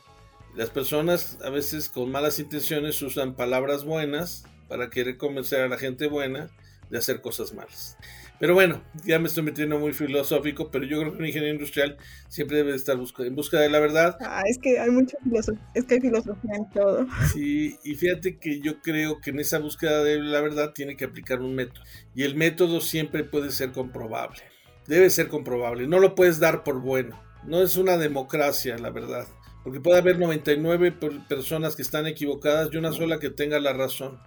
las 0.57 0.70
personas 0.70 1.38
a 1.44 1.50
veces 1.50 1.88
con 1.88 2.11
malas 2.11 2.38
intenciones 2.38 3.00
usan 3.03 3.35
palabras 3.35 3.85
buenas 3.85 4.44
para 4.68 4.90
querer 4.90 5.18
convencer 5.18 5.61
a 5.61 5.68
la 5.68 5.79
gente 5.79 6.07
buena 6.07 6.50
de 6.90 6.98
hacer 6.98 7.20
cosas 7.20 7.53
malas. 7.55 7.96
Pero 8.40 8.55
bueno, 8.55 8.83
ya 9.05 9.18
me 9.18 9.29
estoy 9.29 9.44
metiendo 9.44 9.79
muy 9.79 9.92
filosófico, 9.92 10.70
pero 10.70 10.85
yo 10.85 11.01
creo 11.01 11.12
que 11.12 11.18
un 11.18 11.27
ingeniero 11.27 11.55
industrial 11.55 11.97
siempre 12.29 12.59
debe 12.59 12.75
estar 12.75 12.99
en 13.18 13.35
busca 13.37 13.61
de 13.61 13.70
la 13.70 13.79
verdad. 13.79 14.16
Ah, 14.20 14.42
es 14.47 14.59
que 14.59 14.79
hay 14.79 14.90
mucha 14.90 15.16
filosofía, 15.23 15.64
es 15.75 15.85
que 15.85 15.94
hay 15.94 16.01
filosofía 16.01 16.55
en 16.57 16.70
todo. 16.70 17.07
Sí, 17.33 17.79
y 17.85 17.94
fíjate 17.94 18.38
que 18.38 18.61
yo 18.61 18.81
creo 18.81 19.20
que 19.20 19.31
en 19.31 19.38
esa 19.38 19.59
búsqueda 19.61 20.03
de 20.03 20.18
la 20.18 20.40
verdad 20.40 20.73
tiene 20.75 20.97
que 20.97 21.05
aplicar 21.05 21.40
un 21.40 21.55
método. 21.55 21.85
Y 22.14 22.25
el 22.25 22.35
método 22.35 22.81
siempre 22.81 23.23
puede 23.23 23.53
ser 23.53 23.73
comprobable. 23.73 24.42
Debe 24.87 25.11
ser 25.11 25.29
comprobable, 25.29 25.87
no 25.87 26.01
lo 26.01 26.14
puedes 26.14 26.40
dar 26.40 26.64
por 26.64 26.81
bueno. 26.81 27.23
No 27.44 27.62
es 27.62 27.77
una 27.77 27.97
democracia, 27.97 28.77
la 28.79 28.90
verdad. 28.90 29.27
Porque 29.62 29.81
puede 29.81 29.99
haber 29.99 30.18
99 30.18 30.92
personas 31.29 31.77
que 31.77 31.83
están 31.83 32.07
equivocadas 32.07 32.68
y 32.73 32.77
una 32.77 32.92
sola 32.92 33.18
que 33.18 33.31
tenga 33.31 33.61
la 33.61 33.73
razón. 33.73 34.18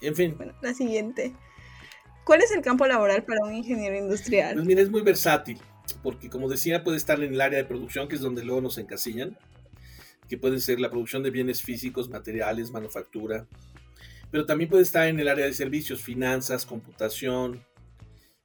En 0.00 0.14
fin. 0.14 0.34
Bueno, 0.36 0.54
la 0.62 0.72
siguiente. 0.72 1.34
¿Cuál 2.28 2.42
es 2.42 2.50
el 2.50 2.60
campo 2.60 2.86
laboral 2.86 3.24
para 3.24 3.42
un 3.42 3.54
ingeniero 3.54 3.96
industrial? 3.96 4.52
Pues 4.52 4.66
mira, 4.66 4.82
es 4.82 4.90
muy 4.90 5.00
versátil, 5.00 5.58
porque 6.02 6.28
como 6.28 6.46
decía, 6.46 6.84
puede 6.84 6.98
estar 6.98 7.18
en 7.22 7.32
el 7.32 7.40
área 7.40 7.56
de 7.56 7.64
producción, 7.64 8.06
que 8.06 8.16
es 8.16 8.20
donde 8.20 8.44
luego 8.44 8.60
nos 8.60 8.76
encasillan, 8.76 9.38
que 10.28 10.36
puede 10.36 10.60
ser 10.60 10.78
la 10.78 10.90
producción 10.90 11.22
de 11.22 11.30
bienes 11.30 11.62
físicos, 11.62 12.10
materiales, 12.10 12.70
manufactura, 12.70 13.46
pero 14.30 14.44
también 14.44 14.68
puede 14.68 14.82
estar 14.82 15.08
en 15.08 15.18
el 15.18 15.26
área 15.26 15.46
de 15.46 15.54
servicios, 15.54 16.02
finanzas, 16.02 16.66
computación, 16.66 17.64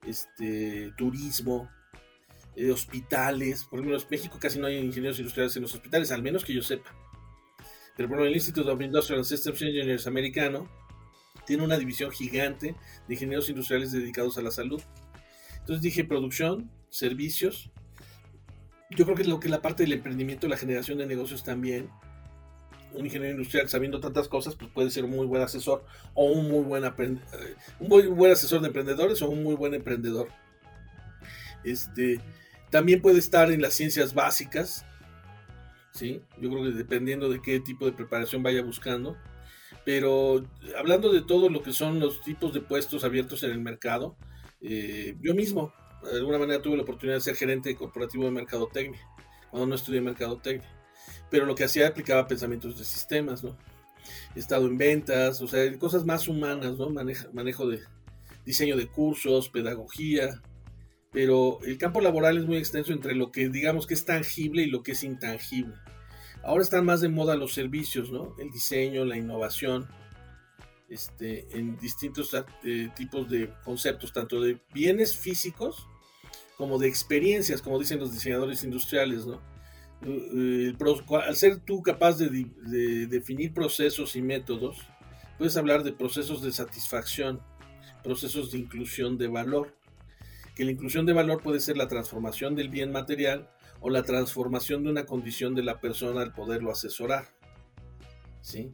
este, 0.08 0.94
turismo, 0.98 1.70
eh, 2.56 2.72
hospitales. 2.72 3.66
Por 3.66 3.80
ejemplo, 3.80 4.00
en 4.00 4.08
México 4.10 4.38
casi 4.40 4.60
no 4.60 4.68
hay 4.68 4.78
ingenieros 4.78 5.20
industriales 5.20 5.58
en 5.58 5.64
los 5.64 5.76
hospitales, 5.76 6.10
al 6.14 6.24
menos 6.24 6.46
que 6.46 6.54
yo 6.54 6.62
sepa. 6.62 6.96
Pero 7.98 8.08
por 8.08 8.22
el 8.22 8.34
Institute 8.34 8.70
of 8.70 8.82
Industrial 8.82 9.26
Systems 9.26 9.62
Engineers 9.62 10.08
americano 10.08 10.70
tiene 11.46 11.64
una 11.64 11.78
división 11.78 12.12
gigante 12.12 12.76
de 13.08 13.14
ingenieros 13.14 13.50
industriales 13.50 13.92
dedicados 13.92 14.38
a 14.38 14.42
la 14.42 14.52
salud. 14.52 14.82
Entonces 15.60 15.82
dije 15.82 16.04
producción, 16.04 16.70
servicios. 16.90 17.72
Yo 18.90 19.06
creo 19.06 19.18
que 19.18 19.24
lo 19.24 19.40
que 19.40 19.50
la 19.50 19.62
parte 19.62 19.84
del 19.84 19.94
emprendimiento, 19.94 20.48
la 20.48 20.58
generación 20.58 20.98
de 20.98 21.06
negocios 21.06 21.44
también. 21.44 21.90
Un 22.94 23.06
ingeniero 23.06 23.34
industrial 23.34 23.68
sabiendo 23.70 24.00
tantas 24.00 24.28
cosas, 24.28 24.56
pues 24.56 24.70
puede 24.72 24.92
ser 24.92 25.06
un 25.06 25.12
muy 25.12 25.26
buen 25.26 25.42
asesor 25.42 25.84
o 26.14 26.26
un 26.26 26.48
muy 26.48 26.64
buen, 26.64 26.84
eh, 26.86 27.18
un 27.80 27.88
muy 27.88 28.06
buen 28.06 28.32
asesor 28.32 28.62
de 28.62 28.68
emprendedores 28.68 29.22
o 29.24 29.30
un 29.30 29.42
muy 29.42 29.56
buen 29.56 29.74
emprendedor. 29.74 30.28
Este, 31.64 32.20
también 32.70 33.02
puede 33.02 33.20
estar 33.20 33.52
en 33.52 33.62
las 33.62 33.74
ciencias 33.74 34.14
básicas, 34.14 34.86
¿sí? 35.92 36.22
Yo 36.40 36.50
creo 36.50 36.64
que 36.64 36.72
dependiendo 36.72 37.30
de 37.30 37.42
qué 37.42 37.60
tipo 37.60 37.86
de 37.86 37.94
preparación 37.94 38.44
vaya 38.44 38.62
buscando. 38.62 39.18
Pero 39.86 40.46
hablando 40.78 41.12
de 41.12 41.22
todo 41.22 41.50
lo 41.50 41.62
que 41.62 41.74
son 41.74 42.00
los 42.00 42.22
tipos 42.22 42.54
de 42.54 42.62
puestos 42.62 43.04
abiertos 43.04 43.44
en 43.44 43.52
el 43.52 43.60
mercado, 43.60 44.16
eh, 44.62 45.16
yo 45.22 45.36
mismo, 45.36 45.74
de 46.04 46.18
alguna 46.18 46.40
manera, 46.40 46.62
tuve 46.62 46.78
la 46.78 46.84
oportunidad 46.84 47.18
de 47.18 47.22
ser 47.22 47.36
gerente 47.36 47.76
corporativo 47.76 48.24
de 48.26 48.32
mercadotecnia, 48.32 49.02
cuando 49.50 49.68
no 49.68 49.76
estudié 49.76 50.02
mercadotecnia. 50.02 50.70
Pero 51.30 51.46
lo 51.46 51.56
que 51.56 51.66
hacía 51.66 51.88
aplicaba 51.88 52.28
pensamientos 52.28 52.78
de 52.78 52.86
sistemas, 52.86 53.44
¿no? 53.44 53.58
He 54.36 54.40
estado 54.40 54.68
en 54.68 54.78
ventas, 54.78 55.42
o 55.42 55.48
sea, 55.48 55.78
cosas 55.78 56.06
más 56.06 56.28
humanas, 56.28 56.78
¿no? 56.78 56.90
manejo 56.90 57.68
de 57.68 57.82
diseño 58.46 58.76
de 58.76 58.88
cursos, 58.88 59.50
pedagogía, 59.50 60.42
pero 61.14 61.60
el 61.64 61.78
campo 61.78 62.02
laboral 62.02 62.38
es 62.38 62.46
muy 62.46 62.58
extenso 62.58 62.92
entre 62.92 63.16
lo 63.16 63.32
que 63.32 63.48
digamos 63.48 63.86
que 63.86 63.94
es 63.94 64.04
tangible 64.04 64.64
y 64.64 64.68
lo 64.68 64.82
que 64.82 64.94
es 64.94 65.04
intangible. 65.04 65.76
Ahora 66.44 66.64
están 66.64 66.86
más 66.86 67.02
de 67.02 67.10
moda 67.10 67.36
los 67.36 67.54
servicios, 67.54 68.12
¿no? 68.12 68.36
El 68.38 68.52
diseño, 68.52 69.06
la 69.06 69.18
innovación, 69.18 69.88
este, 70.90 71.48
en 71.58 71.78
distintos 71.78 72.36
eh, 72.64 72.90
tipos 72.96 73.30
de 73.30 73.54
conceptos, 73.64 74.12
tanto 74.12 74.42
de 74.42 74.60
bienes 74.74 75.16
físicos 75.16 75.88
como 76.58 76.78
de 76.78 76.88
experiencias, 76.88 77.62
como 77.62 77.80
dicen 77.80 78.00
los 78.00 78.12
diseñadores 78.12 78.64
industriales, 78.64 79.26
¿no? 79.26 79.42
Eh, 80.06 80.74
al 81.26 81.36
ser 81.36 81.60
tú 81.60 81.82
capaz 81.82 82.18
de, 82.18 82.30
de 82.30 83.08
definir 83.08 83.54
procesos 83.54 84.18
y 84.18 84.22
métodos, 84.22 84.78
puedes 85.38 85.56
hablar 85.56 85.84
de 85.84 85.94
procesos 85.94 86.42
de 86.42 86.52
satisfacción, 86.52 87.42
procesos 88.04 88.52
de 88.52 88.58
inclusión 88.58 89.18
de 89.18 89.30
valor 89.30 89.74
que 90.56 90.66
la 90.66 90.72
inclusión 90.72 91.06
de 91.06 91.14
valor 91.14 91.42
puede 91.42 91.60
ser 91.60 91.78
la 91.78 91.88
transformación 91.88 92.56
del 92.56 92.70
bien 92.70 92.92
material 92.92 93.50
o 93.84 93.90
la 93.90 94.04
transformación 94.04 94.84
de 94.84 94.92
una 94.92 95.06
condición 95.06 95.54
de 95.56 95.62
la 95.62 95.82
persona 95.82 96.22
al 96.22 96.34
poderlo 96.34 96.72
asesorar. 96.72 97.28
¿Sí? 98.42 98.74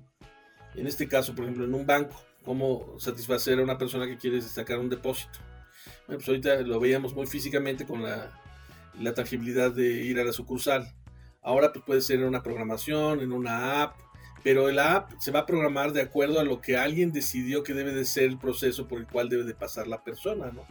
En 0.75 0.85
este 0.85 1.07
caso, 1.07 1.33
por 1.33 1.45
ejemplo, 1.45 1.65
en 1.65 1.73
un 1.73 1.87
banco, 1.87 2.15
¿cómo 2.45 2.95
satisfacer 2.99 3.59
a 3.59 3.63
una 3.63 3.77
persona 3.77 4.05
que 4.05 4.17
quiere 4.17 4.39
sacar 4.39 4.77
un 4.77 4.87
depósito? 4.87 5.39
Bueno, 6.05 6.19
pues 6.19 6.29
ahorita 6.29 6.61
lo 6.61 6.79
veíamos 6.79 7.15
muy 7.15 7.25
físicamente 7.25 7.87
con 7.87 8.03
la, 8.03 8.39
la 8.99 9.15
tangibilidad 9.15 9.71
de 9.71 9.87
ir 9.87 10.19
a 10.19 10.23
la 10.23 10.31
sucursal. 10.31 10.93
Ahora 11.41 11.73
pues 11.73 11.83
puede 11.83 12.01
ser 12.01 12.19
en 12.19 12.25
una 12.25 12.43
programación, 12.43 13.21
en 13.21 13.31
una 13.31 13.81
app, 13.81 13.95
pero 14.43 14.69
la 14.69 14.95
app 14.95 15.11
se 15.19 15.31
va 15.31 15.39
a 15.39 15.45
programar 15.47 15.91
de 15.91 16.01
acuerdo 16.01 16.39
a 16.39 16.43
lo 16.43 16.61
que 16.61 16.77
alguien 16.77 17.11
decidió 17.11 17.63
que 17.63 17.73
debe 17.73 17.93
de 17.93 18.05
ser 18.05 18.25
el 18.25 18.37
proceso 18.37 18.87
por 18.87 18.99
el 18.99 19.07
cual 19.07 19.27
debe 19.27 19.43
de 19.43 19.55
pasar 19.55 19.87
la 19.87 20.03
persona, 20.03 20.51
¿no? 20.51 20.65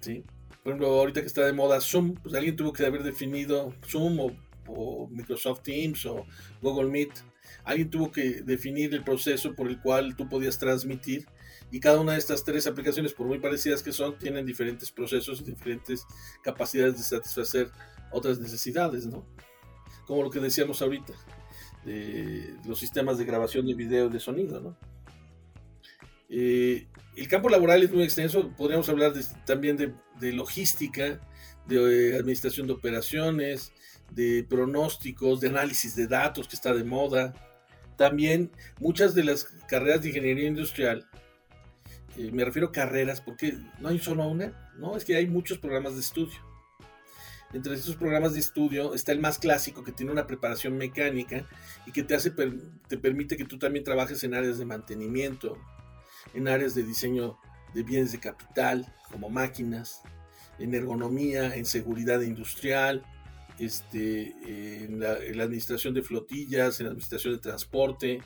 ¿sí? 0.00 0.24
Por 0.62 0.72
ejemplo, 0.72 0.88
ahorita 0.88 1.20
que 1.20 1.26
está 1.26 1.44
de 1.44 1.52
moda 1.52 1.80
Zoom, 1.80 2.14
pues 2.14 2.34
alguien 2.34 2.54
tuvo 2.54 2.72
que 2.72 2.86
haber 2.86 3.02
definido 3.02 3.74
Zoom 3.88 4.18
o, 4.66 5.08
Microsoft 5.10 5.62
Teams 5.62 6.06
o 6.06 6.24
Google 6.60 6.88
Meet. 6.88 7.10
Alguien 7.64 7.90
tuvo 7.90 8.10
que 8.10 8.42
definir 8.42 8.94
el 8.94 9.02
proceso 9.02 9.54
por 9.54 9.68
el 9.68 9.80
cual 9.80 10.16
tú 10.16 10.28
podías 10.28 10.58
transmitir 10.58 11.26
y 11.70 11.80
cada 11.80 12.00
una 12.00 12.12
de 12.12 12.18
estas 12.18 12.44
tres 12.44 12.66
aplicaciones, 12.66 13.12
por 13.12 13.26
muy 13.26 13.38
parecidas 13.38 13.82
que 13.82 13.92
son, 13.92 14.18
tienen 14.18 14.46
diferentes 14.46 14.92
procesos 14.92 15.40
y 15.40 15.44
diferentes 15.44 16.06
capacidades 16.42 16.96
de 16.96 17.02
satisfacer 17.02 17.70
otras 18.12 18.38
necesidades, 18.38 19.06
¿no? 19.06 19.26
Como 20.06 20.22
lo 20.22 20.30
que 20.30 20.38
decíamos 20.38 20.80
ahorita, 20.82 21.14
de 21.84 22.54
los 22.66 22.78
sistemas 22.78 23.18
de 23.18 23.24
grabación 23.24 23.66
de 23.66 23.74
video 23.74 24.06
y 24.06 24.10
de 24.10 24.20
sonido, 24.20 24.60
¿no? 24.60 24.76
Eh, 26.34 26.86
el 27.14 27.28
campo 27.28 27.50
laboral 27.50 27.82
es 27.82 27.92
muy 27.92 28.02
extenso, 28.02 28.48
podríamos 28.56 28.88
hablar 28.88 29.12
también 29.44 29.76
de, 29.76 30.32
logística, 30.32 31.20
de 31.68 31.76
eh, 32.12 32.16
administración 32.16 32.66
de 32.66 32.72
operaciones, 32.72 33.74
de 34.10 34.42
pronósticos, 34.48 35.40
de 35.40 35.48
análisis 35.48 35.94
de 35.94 36.06
datos 36.06 36.48
que 36.48 36.56
está 36.56 36.72
de 36.72 36.84
moda, 36.84 37.34
también 37.98 38.50
muchas 38.80 39.14
de 39.14 39.24
las 39.24 39.44
carreras 39.68 40.00
de 40.00 40.08
ingeniería 40.08 40.48
industrial, 40.48 41.06
eh, 42.16 42.30
me 42.32 42.46
refiero 42.46 42.68
a 42.68 42.72
carreras 42.72 43.20
porque 43.20 43.58
no 43.78 43.88
hay 43.88 43.98
solo 43.98 44.26
una, 44.26 44.72
no, 44.78 44.96
es 44.96 45.04
que 45.04 45.16
hay 45.16 45.26
muchos 45.26 45.58
programas 45.58 45.94
de 45.94 46.00
estudio. 46.00 46.38
Entre 47.52 47.74
estos 47.74 47.96
programas 47.96 48.32
de 48.32 48.40
estudio 48.40 48.94
está 48.94 49.12
el 49.12 49.20
más 49.20 49.38
clásico 49.38 49.84
que 49.84 49.92
tiene 49.92 50.12
una 50.12 50.26
preparación 50.26 50.78
mecánica 50.78 51.46
y 51.86 51.92
que 51.92 52.02
te 52.02 52.14
hace 52.14 52.30
te 52.30 52.96
permite 52.96 53.36
que 53.36 53.44
tú 53.44 53.58
también 53.58 53.84
trabajes 53.84 54.24
en 54.24 54.32
áreas 54.32 54.56
de 54.56 54.64
mantenimiento, 54.64 55.58
en 56.34 56.48
áreas 56.48 56.74
de 56.74 56.82
diseño 56.82 57.38
de 57.74 57.82
bienes 57.82 58.12
de 58.12 58.20
capital, 58.20 58.92
como 59.10 59.30
máquinas, 59.30 60.02
en 60.58 60.74
ergonomía, 60.74 61.54
en 61.56 61.64
seguridad 61.64 62.20
industrial, 62.20 63.04
este, 63.58 64.34
en, 64.84 65.00
la, 65.00 65.12
administración 65.44 65.94
de 65.94 66.02
flotillas, 66.02 66.80
en 66.80 66.86
la 66.86 66.90
administración 66.92 67.34
de 67.34 67.40
transporte, 67.40 68.22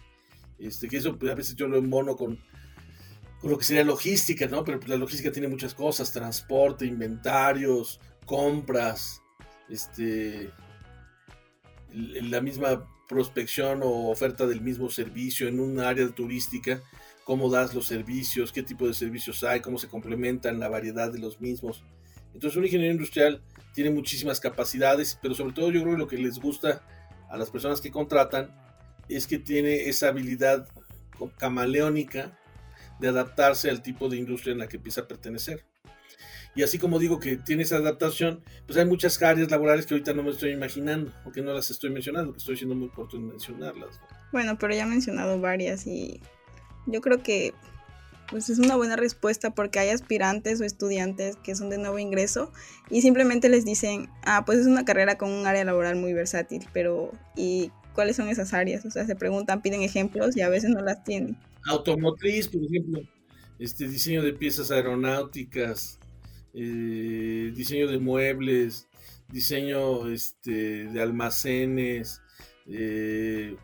este, 0.58 0.88
que 0.88 0.96
eso 0.96 1.18
pues, 1.18 1.30
a 1.30 1.34
veces 1.34 1.54
yo 1.54 1.68
lo 1.68 1.76
embono 1.76 2.16
con, 2.16 2.38
con 3.40 3.50
lo 3.50 3.58
que 3.58 3.64
sería 3.64 3.84
logística, 3.84 4.46
¿no? 4.46 4.64
Pero 4.64 4.78
pues, 4.78 4.88
la 4.88 4.96
logística 4.96 5.32
tiene 5.32 5.48
muchas 5.48 5.74
cosas, 5.74 6.12
transporte, 6.12 6.86
inventarios, 6.86 8.00
compras, 8.24 9.22
este, 9.68 10.50
la 11.92 12.40
misma 12.40 12.86
prospección 13.08 13.80
o 13.82 14.08
oferta 14.10 14.46
del 14.46 14.60
mismo 14.60 14.90
servicio 14.90 15.48
en 15.48 15.60
un 15.60 15.80
área 15.80 16.08
turística, 16.08 16.80
cómo 17.26 17.50
das 17.50 17.74
los 17.74 17.86
servicios, 17.86 18.52
qué 18.52 18.62
tipo 18.62 18.86
de 18.86 18.94
servicios 18.94 19.42
hay, 19.42 19.58
cómo 19.58 19.78
se 19.78 19.88
complementan 19.88 20.60
la 20.60 20.68
variedad 20.68 21.12
de 21.12 21.18
los 21.18 21.40
mismos. 21.40 21.82
Entonces 22.32 22.56
un 22.56 22.64
ingeniero 22.64 22.92
industrial 22.92 23.42
tiene 23.74 23.90
muchísimas 23.90 24.38
capacidades, 24.38 25.18
pero 25.20 25.34
sobre 25.34 25.52
todo 25.52 25.72
yo 25.72 25.82
creo 25.82 25.94
que 25.94 25.98
lo 25.98 26.06
que 26.06 26.18
les 26.18 26.38
gusta 26.38 26.82
a 27.28 27.36
las 27.36 27.50
personas 27.50 27.80
que 27.80 27.90
contratan 27.90 28.54
es 29.08 29.26
que 29.26 29.40
tiene 29.40 29.88
esa 29.88 30.06
habilidad 30.06 30.68
camaleónica 31.36 32.38
de 33.00 33.08
adaptarse 33.08 33.70
al 33.70 33.82
tipo 33.82 34.08
de 34.08 34.18
industria 34.18 34.52
en 34.52 34.60
la 34.60 34.68
que 34.68 34.76
empieza 34.76 35.00
a 35.00 35.08
pertenecer. 35.08 35.64
Y 36.54 36.62
así 36.62 36.78
como 36.78 37.00
digo 37.00 37.18
que 37.18 37.38
tiene 37.38 37.64
esa 37.64 37.78
adaptación, 37.78 38.44
pues 38.66 38.78
hay 38.78 38.84
muchas 38.84 39.20
áreas 39.20 39.50
laborales 39.50 39.84
que 39.84 39.94
ahorita 39.94 40.14
no 40.14 40.22
me 40.22 40.30
estoy 40.30 40.52
imaginando, 40.52 41.12
o 41.24 41.32
que 41.32 41.42
no 41.42 41.52
las 41.52 41.72
estoy 41.72 41.90
mencionando, 41.90 42.30
que 42.30 42.38
estoy 42.38 42.56
siendo 42.56 42.76
muy 42.76 42.88
corto 42.88 43.16
en 43.16 43.26
mencionarlas. 43.26 44.00
Bueno, 44.30 44.56
pero 44.58 44.72
ya 44.74 44.84
he 44.84 44.86
mencionado 44.86 45.40
varias 45.40 45.88
y 45.88 46.20
yo 46.86 47.00
creo 47.00 47.22
que 47.22 47.54
pues 48.30 48.50
es 48.50 48.58
una 48.58 48.76
buena 48.76 48.96
respuesta 48.96 49.50
porque 49.50 49.78
hay 49.78 49.90
aspirantes 49.90 50.60
o 50.60 50.64
estudiantes 50.64 51.36
que 51.36 51.54
son 51.54 51.70
de 51.70 51.78
nuevo 51.78 51.98
ingreso 51.98 52.52
y 52.90 53.02
simplemente 53.02 53.48
les 53.48 53.64
dicen, 53.64 54.08
ah, 54.24 54.44
pues 54.44 54.58
es 54.58 54.66
una 54.66 54.84
carrera 54.84 55.16
con 55.16 55.30
un 55.30 55.46
área 55.46 55.64
laboral 55.64 55.96
muy 55.96 56.12
versátil, 56.12 56.66
pero 56.72 57.12
¿y 57.36 57.70
cuáles 57.94 58.16
son 58.16 58.28
esas 58.28 58.52
áreas? 58.52 58.84
O 58.84 58.90
sea, 58.90 59.06
se 59.06 59.16
preguntan, 59.16 59.62
piden 59.62 59.82
ejemplos 59.82 60.36
y 60.36 60.40
a 60.40 60.48
veces 60.48 60.70
no 60.70 60.80
las 60.80 61.04
tienen. 61.04 61.36
Automotriz, 61.66 62.48
por 62.48 62.62
ejemplo, 62.64 63.00
este 63.58 63.88
diseño 63.88 64.22
de 64.22 64.32
piezas 64.32 64.70
aeronáuticas, 64.70 65.98
eh, 66.52 67.52
diseño 67.54 67.88
de 67.88 67.98
muebles, 67.98 68.88
diseño 69.28 70.08
este, 70.10 70.86
de 70.86 71.02
almacenes, 71.02 72.22
eh, 72.66 73.56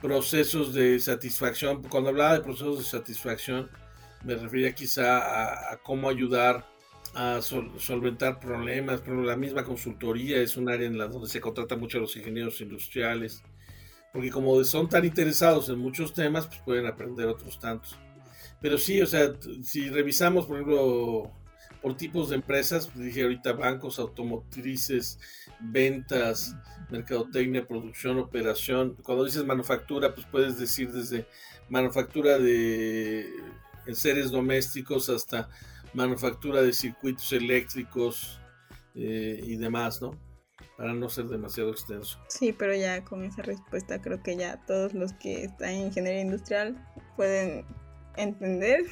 procesos 0.00 0.74
de 0.74 0.98
satisfacción. 0.98 1.82
Cuando 1.82 2.10
hablaba 2.10 2.34
de 2.34 2.40
procesos 2.40 2.78
de 2.78 2.84
satisfacción, 2.84 3.70
me 4.24 4.34
refería 4.34 4.74
quizá 4.74 5.72
a, 5.72 5.76
cómo 5.78 6.08
ayudar 6.08 6.66
a 7.14 7.40
solventar 7.42 8.40
problemas. 8.40 9.00
Pero 9.00 9.22
la 9.22 9.36
misma 9.36 9.64
consultoría 9.64 10.38
es 10.38 10.56
un 10.56 10.68
área 10.68 10.86
en 10.86 10.98
la 10.98 11.06
donde 11.06 11.28
se 11.28 11.40
contrata 11.40 11.76
mucho 11.76 11.98
a 11.98 12.02
los 12.02 12.16
ingenieros 12.16 12.60
industriales, 12.60 13.42
porque 14.12 14.30
como 14.30 14.62
son 14.64 14.88
tan 14.88 15.04
interesados 15.04 15.68
en 15.68 15.78
muchos 15.78 16.12
temas, 16.12 16.46
pues 16.46 16.60
pueden 16.60 16.86
aprender 16.86 17.26
otros 17.26 17.58
tantos. 17.58 17.98
Pero 18.60 18.76
sí, 18.76 19.00
o 19.00 19.06
sea, 19.06 19.32
si 19.62 19.88
revisamos, 19.88 20.46
por 20.46 20.56
ejemplo, 20.56 21.30
por 21.80 21.96
tipos 21.96 22.30
de 22.30 22.36
empresas, 22.36 22.86
pues 22.88 23.04
dije 23.06 23.22
ahorita 23.22 23.52
bancos, 23.52 23.98
automotrices, 23.98 25.18
ventas, 25.60 26.54
mercadotecnia, 26.90 27.66
producción, 27.66 28.18
operación. 28.18 28.96
Cuando 29.02 29.24
dices 29.24 29.44
manufactura, 29.44 30.14
pues 30.14 30.26
puedes 30.26 30.58
decir 30.58 30.92
desde 30.92 31.26
manufactura 31.68 32.38
de 32.38 33.26
seres 33.92 34.30
domésticos 34.30 35.08
hasta 35.08 35.48
manufactura 35.94 36.62
de 36.62 36.72
circuitos 36.72 37.32
eléctricos 37.32 38.40
eh, 38.94 39.40
y 39.42 39.56
demás, 39.56 40.00
¿no? 40.00 40.18
Para 40.76 40.94
no 40.94 41.08
ser 41.08 41.26
demasiado 41.26 41.70
extenso. 41.70 42.18
Sí, 42.28 42.52
pero 42.52 42.74
ya 42.74 43.04
con 43.04 43.24
esa 43.24 43.42
respuesta 43.42 44.00
creo 44.00 44.22
que 44.22 44.36
ya 44.36 44.64
todos 44.66 44.94
los 44.94 45.12
que 45.14 45.44
están 45.44 45.70
en 45.70 45.86
ingeniería 45.86 46.22
industrial 46.22 46.76
pueden 47.16 47.64
entender 48.16 48.84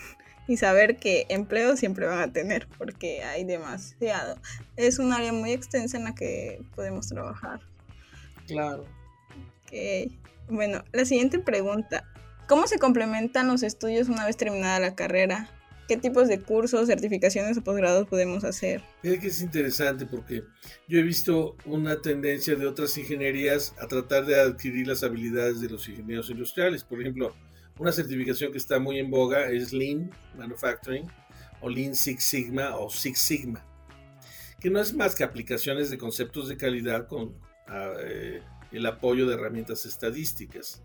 y 0.49 0.57
saber 0.57 0.97
que 0.97 1.27
empleo 1.29 1.77
siempre 1.77 2.07
van 2.07 2.21
a 2.21 2.33
tener 2.33 2.67
porque 2.79 3.23
hay 3.23 3.45
demasiado. 3.45 4.37
Es 4.77 4.99
un 4.99 5.13
área 5.13 5.33
muy 5.33 5.53
extensa 5.53 5.99
en 5.99 6.05
la 6.05 6.15
que 6.15 6.61
podemos 6.75 7.07
trabajar. 7.07 7.61
Claro. 8.47 8.87
Ok. 9.63 10.11
Bueno, 10.49 10.83
la 10.93 11.05
siguiente 11.05 11.39
pregunta. 11.39 12.05
¿Cómo 12.49 12.67
se 12.67 12.79
complementan 12.79 13.47
los 13.47 13.63
estudios 13.63 14.09
una 14.09 14.25
vez 14.25 14.39
terminada 14.39 14.81
la 14.81 14.95
carrera? 14.95 15.51
¿Qué 15.87 15.99
tipos 15.99 16.29
de 16.29 16.41
cursos, 16.41 16.87
certificaciones 16.87 17.59
o 17.59 17.63
posgrados 17.63 18.09
podemos 18.09 18.45
hacer? 18.45 18.83
Es 19.03 19.19
que 19.19 19.27
es 19.27 19.43
interesante 19.43 20.07
porque 20.07 20.45
yo 20.87 20.99
he 20.99 21.03
visto 21.03 21.57
una 21.67 22.01
tendencia 22.01 22.57
de 22.57 22.67
otras 22.67 22.97
ingenierías 22.97 23.75
a 23.79 23.87
tratar 23.87 24.25
de 24.25 24.41
adquirir 24.41 24.87
las 24.87 25.03
habilidades 25.03 25.61
de 25.61 25.69
los 25.69 25.87
ingenieros 25.89 26.31
industriales. 26.31 26.85
Por 26.85 27.01
ejemplo, 27.03 27.35
una 27.79 27.93
certificación 27.93 28.53
que 28.53 28.59
está 28.59 28.79
muy 28.79 28.99
en 28.99 29.11
boga 29.11 29.49
es 29.49 29.73
Lean 29.73 30.11
Manufacturing 30.37 31.07
o 31.61 31.69
Lean 31.69 31.95
Six 31.95 32.23
Sigma 32.23 32.77
o 32.77 32.91
Six 32.91 33.19
Sigma, 33.19 33.65
que 34.61 34.71
no 34.71 34.81
es 34.81 34.95
más 34.95 35.15
que 35.15 35.25
aplicaciones 35.25 35.91
de 35.91 35.99
conceptos 35.99 36.49
de 36.49 36.57
calidad 36.57 37.07
con 37.07 37.35
ah, 37.69 37.93
eh, 38.01 38.43
el 38.73 38.87
apoyo 38.87 39.27
de 39.27 39.35
herramientas 39.35 39.87
estadísticas, 39.87 40.83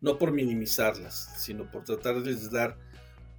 no 0.00 0.18
por 0.18 0.32
minimizarlas, 0.32 1.32
sino 1.36 1.70
por 1.70 1.84
tratar 1.84 2.22
de 2.22 2.34
dar 2.48 2.76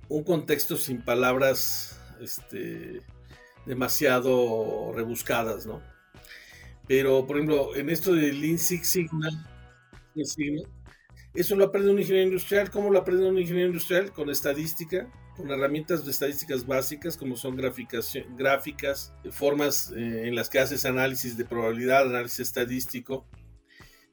un 0.10 0.24
contexto 0.24 0.78
sin 0.78 1.02
palabras 1.02 2.00
este, 2.22 3.02
demasiado 3.66 4.92
rebuscadas, 4.94 5.66
¿no? 5.66 5.82
Pero, 6.88 7.26
por 7.26 7.38
ejemplo, 7.38 7.76
en 7.76 7.90
esto 7.90 8.14
de 8.14 8.34
Lean 8.34 8.58
Six 8.58 8.88
Sigma, 8.88 9.30
Six 10.16 10.34
Sigma 10.34 10.83
eso 11.34 11.56
lo 11.56 11.66
aprende 11.66 11.92
un 11.92 12.00
ingeniero 12.00 12.28
industrial. 12.28 12.70
¿Cómo 12.70 12.92
lo 12.92 13.00
aprende 13.00 13.28
un 13.28 13.40
ingeniero 13.40 13.68
industrial? 13.68 14.12
Con 14.12 14.30
estadística, 14.30 15.10
con 15.36 15.50
herramientas 15.50 16.06
de 16.06 16.12
estadísticas 16.12 16.66
básicas 16.66 17.18
como 17.18 17.36
son 17.36 17.56
gráficas, 17.56 19.14
formas 19.32 19.92
eh, 19.96 20.28
en 20.28 20.36
las 20.36 20.50
que 20.50 20.60
haces 20.60 20.86
análisis 20.86 21.36
de 21.36 21.46
probabilidad, 21.46 22.04
análisis 22.04 22.42
estadístico, 22.42 23.26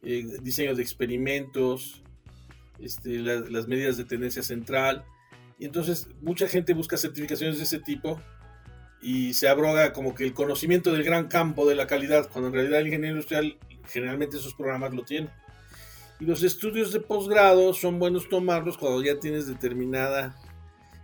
eh, 0.02 0.24
diseño 0.42 0.74
de 0.74 0.82
experimentos, 0.82 2.02
este, 2.78 3.18
las 3.18 3.68
medidas 3.68 3.98
de 3.98 4.04
tendencia 4.04 4.42
central. 4.42 5.04
Y 5.58 5.66
entonces 5.66 6.08
mucha 6.22 6.48
gente 6.48 6.72
busca 6.72 6.96
certificaciones 6.96 7.58
de 7.58 7.64
ese 7.64 7.80
tipo 7.80 8.18
y 9.02 9.34
se 9.34 9.48
abroga 9.48 9.92
como 9.92 10.14
que 10.14 10.24
el 10.24 10.32
conocimiento 10.32 10.92
del 10.92 11.04
gran 11.04 11.28
campo 11.28 11.68
de 11.68 11.74
la 11.74 11.86
calidad, 11.86 12.30
cuando 12.30 12.48
en 12.48 12.54
realidad 12.54 12.80
el 12.80 12.86
ingeniero 12.86 13.16
industrial 13.16 13.58
generalmente 13.86 14.38
esos 14.38 14.54
programas 14.54 14.94
lo 14.94 15.04
tiene. 15.04 15.28
Y 16.20 16.26
los 16.26 16.42
estudios 16.42 16.92
de 16.92 17.00
posgrado 17.00 17.72
son 17.72 17.98
buenos 17.98 18.28
tomarlos 18.28 18.76
cuando 18.76 19.02
ya 19.02 19.18
tienes 19.18 19.46
determinada 19.46 20.36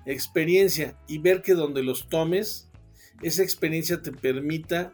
experiencia 0.05 0.97
y 1.09 1.19
ver 1.19 1.43
que 1.43 1.55
donde 1.55 1.83
los 1.83 2.09
tomes, 2.09 2.69
esa 3.23 3.43
experiencia 3.43 4.03
te 4.03 4.13
permita 4.13 4.93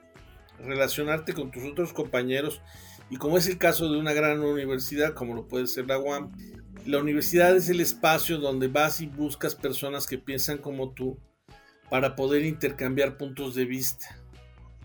relacionarte 0.58 1.34
con 1.34 1.50
tus 1.50 1.64
otros 1.64 1.92
compañeros 1.92 2.62
y 3.10 3.16
como 3.16 3.36
es 3.36 3.46
el 3.48 3.58
caso 3.58 3.90
de 3.90 3.98
una 3.98 4.12
gran 4.12 4.40
universidad 4.40 5.12
como 5.12 5.34
lo 5.34 5.48
puede 5.48 5.66
ser 5.66 5.86
la 5.86 5.98
UAM, 5.98 6.32
la 6.86 6.98
universidad 6.98 7.54
es 7.56 7.68
el 7.68 7.80
espacio 7.80 8.38
donde 8.38 8.68
vas 8.68 9.00
y 9.00 9.06
buscas 9.06 9.54
personas 9.54 10.06
que 10.06 10.18
piensan 10.18 10.58
como 10.58 10.92
tú 10.92 11.18
para 11.90 12.16
poder 12.16 12.44
intercambiar 12.44 13.18
puntos 13.18 13.54
de 13.54 13.66
vista. 13.66 14.18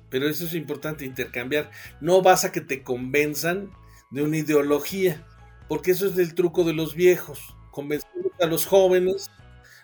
Pero 0.10 0.28
eso 0.28 0.46
es 0.46 0.54
importante, 0.54 1.06
intercambiar. 1.06 1.72
No 2.02 2.22
vas 2.22 2.44
a 2.44 2.52
que 2.52 2.62
te 2.62 2.84
convenzan 2.84 3.72
de 4.12 4.24
una 4.24 4.38
ideología, 4.38 5.26
porque 5.68 5.92
eso 5.92 6.08
es 6.08 6.18
el 6.18 6.34
truco 6.34 6.64
de 6.64 6.74
los 6.74 6.96
viejos, 6.96 7.56
convencer 7.72 8.10
a 8.42 8.46
los 8.46 8.66
jóvenes, 8.66 9.30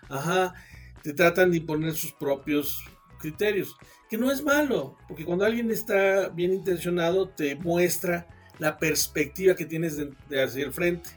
ajá, 0.09 0.53
te 1.01 1.13
tratan 1.13 1.51
de 1.51 1.57
imponer 1.57 1.93
sus 1.93 2.13
propios 2.13 2.83
criterios, 3.19 3.75
que 4.09 4.17
no 4.17 4.31
es 4.31 4.43
malo, 4.43 4.97
porque 5.07 5.25
cuando 5.25 5.45
alguien 5.45 5.71
está 5.71 6.29
bien 6.29 6.53
intencionado 6.53 7.29
te 7.29 7.55
muestra 7.55 8.27
la 8.59 8.77
perspectiva 8.77 9.55
que 9.55 9.65
tienes 9.65 9.97
de, 9.97 10.43
hacia 10.43 10.65
el 10.65 10.73
frente. 10.73 11.09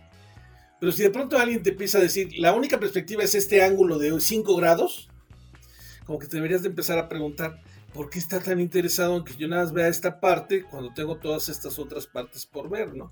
Pero 0.81 0.93
si 0.93 1.03
de 1.03 1.11
pronto 1.11 1.39
alguien 1.39 1.63
te 1.63 1.71
empieza 1.71 1.99
a 1.99 2.01
decir, 2.03 2.39
la 2.39 2.55
única 2.55 2.79
perspectiva 2.79 3.23
es 3.23 3.35
este 3.35 3.63
ángulo 3.63 3.99
de 3.99 4.19
5 4.21 4.57
grados, 4.57 5.09
como 6.05 6.19
que 6.19 6.27
te 6.27 6.37
deberías 6.37 6.63
de 6.63 6.69
empezar 6.69 6.99
a 6.99 7.09
preguntar, 7.09 7.61
¿por 7.97 8.11
qué 8.11 8.19
está 8.19 8.41
tan 8.41 8.61
interesado 8.61 9.17
en 9.17 9.25
que 9.25 9.35
yo 9.35 9.49
nada 9.49 9.65
más 9.65 9.73
vea 9.73 9.89
esta 9.89 10.21
parte 10.21 10.65
cuando 10.65 10.93
tengo 10.93 11.17
todas 11.17 11.49
estas 11.49 11.79
otras 11.79 12.07
partes 12.07 12.45
por 12.45 12.69
ver, 12.69 12.95
¿no? 12.95 13.11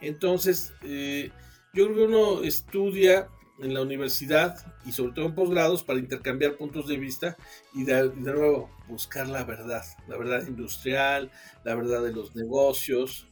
Entonces, 0.00 0.72
eh, 0.82 1.30
yo 1.74 1.84
creo 1.84 1.96
que 1.96 2.02
uno 2.04 2.42
estudia 2.42 3.28
en 3.58 3.74
la 3.74 3.82
universidad 3.82 4.74
y 4.86 4.92
sobre 4.92 5.12
todo 5.12 5.26
en 5.26 5.34
posgrados 5.34 5.82
para 5.84 5.98
intercambiar 5.98 6.56
puntos 6.56 6.88
de 6.88 6.96
vista 6.96 7.36
y 7.74 7.84
de, 7.84 8.10
nuevo 8.14 8.70
buscar 8.88 9.28
la 9.28 9.44
verdad, 9.44 9.82
la 10.08 10.16
verdad 10.16 10.46
industrial, 10.46 11.30
la 11.64 11.74
verdad 11.74 12.02
de 12.02 12.12
los 12.12 12.34
negocios 12.34 13.26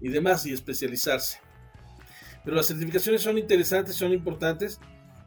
y 0.00 0.08
demás 0.08 0.46
y 0.46 0.52
especializarse. 0.52 1.40
Pero 2.44 2.56
las 2.56 2.66
certificaciones 2.66 3.22
son 3.22 3.36
interesantes, 3.36 3.96
son 3.96 4.12
importantes 4.12 4.80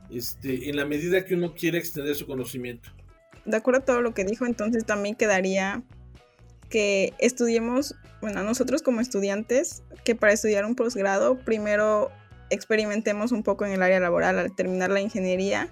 este, 0.09 0.69
en 0.69 0.77
la 0.77 0.85
medida 0.85 1.25
que 1.25 1.35
uno 1.35 1.53
quiere 1.53 1.77
extender 1.77 2.15
su 2.15 2.25
conocimiento. 2.25 2.89
De 3.45 3.57
acuerdo 3.57 3.81
a 3.81 3.85
todo 3.85 4.01
lo 4.01 4.13
que 4.13 4.25
dijo, 4.25 4.45
entonces 4.45 4.85
también 4.85 5.15
quedaría 5.15 5.83
que 6.69 7.13
estudiemos, 7.19 7.95
bueno, 8.21 8.43
nosotros 8.43 8.81
como 8.81 9.01
estudiantes, 9.01 9.83
que 10.03 10.15
para 10.15 10.33
estudiar 10.33 10.65
un 10.65 10.75
posgrado 10.75 11.37
primero 11.37 12.11
experimentemos 12.49 13.31
un 13.31 13.43
poco 13.43 13.65
en 13.65 13.73
el 13.73 13.83
área 13.83 13.99
laboral 13.99 14.39
al 14.39 14.55
terminar 14.55 14.89
la 14.89 15.01
ingeniería, 15.01 15.71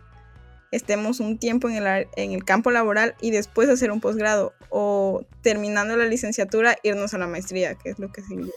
estemos 0.72 1.20
un 1.20 1.38
tiempo 1.38 1.70
en 1.70 1.76
el, 1.76 2.08
en 2.16 2.32
el 2.32 2.44
campo 2.44 2.72
laboral 2.72 3.16
y 3.22 3.32
después 3.32 3.70
hacer 3.70 3.92
un 3.92 4.02
posgrado 4.02 4.54
o 4.70 5.24
terminando 5.42 5.96
la 5.96 6.06
licenciatura 6.06 6.78
irnos 6.82 7.14
a 7.14 7.20
la 7.20 7.28
maestría, 7.28 7.76
que 7.76 7.90
es 7.90 8.00
lo 8.00 8.12
que 8.12 8.22
sigue. 8.24 8.52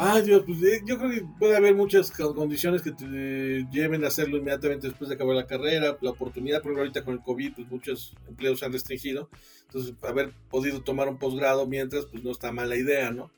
Ah, 0.00 0.20
Dios, 0.20 0.44
pues 0.46 0.62
eh, 0.62 0.80
yo 0.86 0.96
creo 0.96 1.10
que 1.10 1.26
puede 1.40 1.56
haber 1.56 1.74
muchas 1.74 2.12
condiciones 2.12 2.82
que 2.82 2.92
te 2.92 3.66
lleven 3.72 4.04
a 4.04 4.06
hacerlo 4.06 4.36
inmediatamente 4.36 4.86
después 4.86 5.08
de 5.08 5.16
acabar 5.16 5.34
la 5.34 5.48
carrera, 5.48 5.98
la 6.00 6.10
oportunidad, 6.10 6.62
por 6.62 6.78
ahorita 6.78 7.04
con 7.04 7.14
el 7.14 7.20
COVID, 7.20 7.54
pues 7.54 7.68
muchos 7.68 8.14
empleos 8.28 8.60
se 8.60 8.66
han 8.66 8.72
restringido, 8.72 9.28
entonces 9.62 9.94
haber 10.04 10.32
podido 10.50 10.82
tomar 10.82 11.08
un 11.08 11.18
posgrado 11.18 11.66
mientras, 11.66 12.06
pues 12.06 12.22
no 12.22 12.30
está 12.30 12.52
mala 12.52 12.76
idea, 12.76 13.10
¿no? 13.10 13.32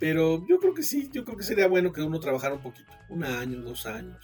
Pero 0.00 0.44
yo 0.48 0.58
creo 0.58 0.74
que 0.74 0.82
sí, 0.82 1.08
yo 1.12 1.24
creo 1.24 1.36
que 1.36 1.44
sería 1.44 1.68
bueno 1.68 1.92
que 1.92 2.02
uno 2.02 2.18
trabajara 2.18 2.54
un 2.54 2.62
poquito, 2.62 2.90
un 3.08 3.22
año, 3.22 3.60
dos 3.60 3.86
años. 3.86 4.18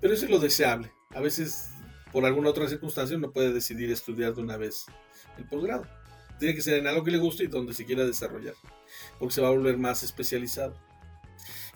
Pero 0.00 0.12
eso 0.12 0.24
es 0.24 0.30
lo 0.32 0.40
deseable. 0.40 0.90
A 1.10 1.20
veces, 1.20 1.70
por 2.10 2.24
alguna 2.24 2.50
otra 2.50 2.66
circunstancia, 2.66 3.16
uno 3.16 3.30
puede 3.30 3.52
decidir 3.52 3.92
estudiar 3.92 4.34
de 4.34 4.42
una 4.42 4.56
vez 4.56 4.86
el 5.38 5.44
posgrado. 5.44 5.86
Tiene 6.40 6.56
que 6.56 6.62
ser 6.62 6.78
en 6.78 6.88
algo 6.88 7.04
que 7.04 7.12
le 7.12 7.18
guste 7.18 7.44
y 7.44 7.46
donde 7.46 7.74
se 7.74 7.84
quiera 7.84 8.04
desarrollar, 8.04 8.54
porque 9.22 9.36
se 9.36 9.40
va 9.40 9.46
a 9.46 9.52
volver 9.52 9.78
más 9.78 10.02
especializado. 10.02 10.74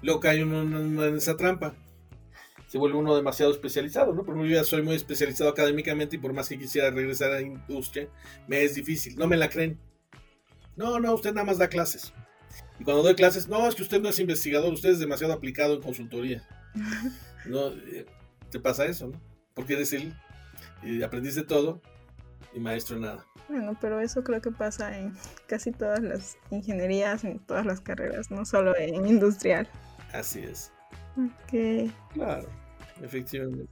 Luego 0.03 0.19
cae 0.19 0.43
uno 0.43 0.63
en 0.63 1.17
esa 1.17 1.37
trampa. 1.37 1.77
Se 2.67 2.77
vuelve 2.77 2.99
uno 2.99 3.15
demasiado 3.15 3.53
especializado, 3.53 4.13
¿no? 4.13 4.25
Porque 4.25 4.49
yo 4.49 4.57
ya 4.57 4.65
soy 4.65 4.83
muy 4.83 4.97
especializado 4.97 5.49
académicamente 5.49 6.17
y 6.17 6.19
por 6.19 6.33
más 6.33 6.49
que 6.49 6.59
quisiera 6.59 6.91
regresar 6.91 7.31
a 7.31 7.35
la 7.37 7.43
industria, 7.43 8.09
me 8.49 8.65
es 8.65 8.75
difícil. 8.75 9.15
No 9.15 9.29
me 9.29 9.37
la 9.37 9.49
creen. 9.49 9.79
No, 10.75 10.99
no, 10.99 11.15
usted 11.15 11.35
nada 11.35 11.47
más 11.47 11.59
da 11.59 11.69
clases. 11.69 12.13
Y 12.81 12.83
cuando 12.83 13.05
doy 13.05 13.15
clases, 13.15 13.47
no, 13.47 13.69
es 13.69 13.77
que 13.77 13.83
usted 13.83 14.01
no 14.01 14.09
es 14.09 14.19
investigador, 14.19 14.73
usted 14.73 14.91
es 14.91 14.99
demasiado 14.99 15.33
aplicado 15.33 15.77
en 15.77 15.83
consultoría. 15.83 16.45
no, 17.47 17.69
eh, 17.69 18.07
te 18.51 18.59
pasa 18.59 18.87
eso, 18.87 19.07
¿no? 19.07 19.23
Porque 19.55 19.75
eres 19.75 19.93
el, 19.93 20.13
y 20.83 21.01
aprendiste 21.01 21.45
todo 21.45 21.81
y 22.53 22.59
maestro 22.59 22.99
nada. 22.99 23.25
Bueno, 23.49 23.77
pero 23.81 24.01
eso 24.01 24.25
creo 24.25 24.41
que 24.41 24.51
pasa 24.51 24.97
en 24.99 25.17
casi 25.47 25.73
todas 25.73 26.01
las 26.01 26.37
ingenierías, 26.51 27.25
en 27.25 27.39
todas 27.39 27.65
las 27.65 27.81
carreras, 27.81 28.31
no 28.31 28.45
solo 28.45 28.77
en 28.77 29.07
industrial. 29.07 29.69
Así 30.13 30.41
es. 30.41 30.73
Ok. 31.17 31.91
Claro, 32.13 32.49
efectivamente. 33.03 33.69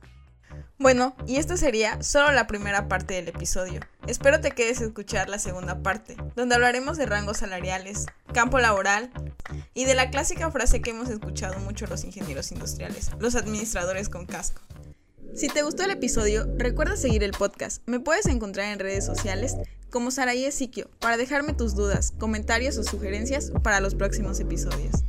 Bueno, 0.79 1.15
y 1.27 1.37
esta 1.37 1.57
sería 1.57 2.03
solo 2.03 2.31
la 2.33 2.47
primera 2.47 2.89
parte 2.89 3.15
del 3.15 3.29
episodio. 3.29 3.81
Espero 4.07 4.41
te 4.41 4.53
quedes 4.53 4.81
a 4.81 4.85
escuchar 4.85 5.29
la 5.29 5.39
segunda 5.39 5.83
parte, 5.83 6.17
donde 6.37 6.55
hablaremos 6.55 6.97
de 6.97 7.07
rangos 7.07 7.39
salariales, 7.39 8.07
campo 8.33 8.59
laboral 8.59 9.11
y 9.73 9.85
de 9.85 9.95
la 9.95 10.11
clásica 10.11 10.51
frase 10.51 10.83
que 10.83 10.91
hemos 10.91 11.09
escuchado 11.09 11.59
mucho 11.61 11.87
los 11.87 12.05
ingenieros 12.05 12.53
industriales, 12.53 13.11
los 13.19 13.35
administradores 13.35 14.09
con 14.09 14.27
casco. 14.27 14.63
Si 15.35 15.49
te 15.49 15.63
gustó 15.63 15.83
el 15.83 15.91
episodio, 15.91 16.47
recuerda 16.57 16.97
seguir 16.97 17.25
el 17.25 17.33
podcast. 17.33 17.83
Me 17.87 17.99
puedes 17.99 18.27
encontrar 18.27 18.73
en 18.73 18.79
redes 18.79 19.05
sociales 19.05 19.57
como 19.91 20.13
Saraí 20.13 20.49
Siquio 20.53 20.89
para 21.01 21.17
dejarme 21.17 21.55
tus 21.55 21.75
dudas, 21.75 22.13
comentarios 22.21 22.79
o 22.79 22.85
sugerencias 22.85 23.51
para 23.65 23.81
los 23.81 23.97
próximos 23.97 24.39
episodios. 24.39 25.03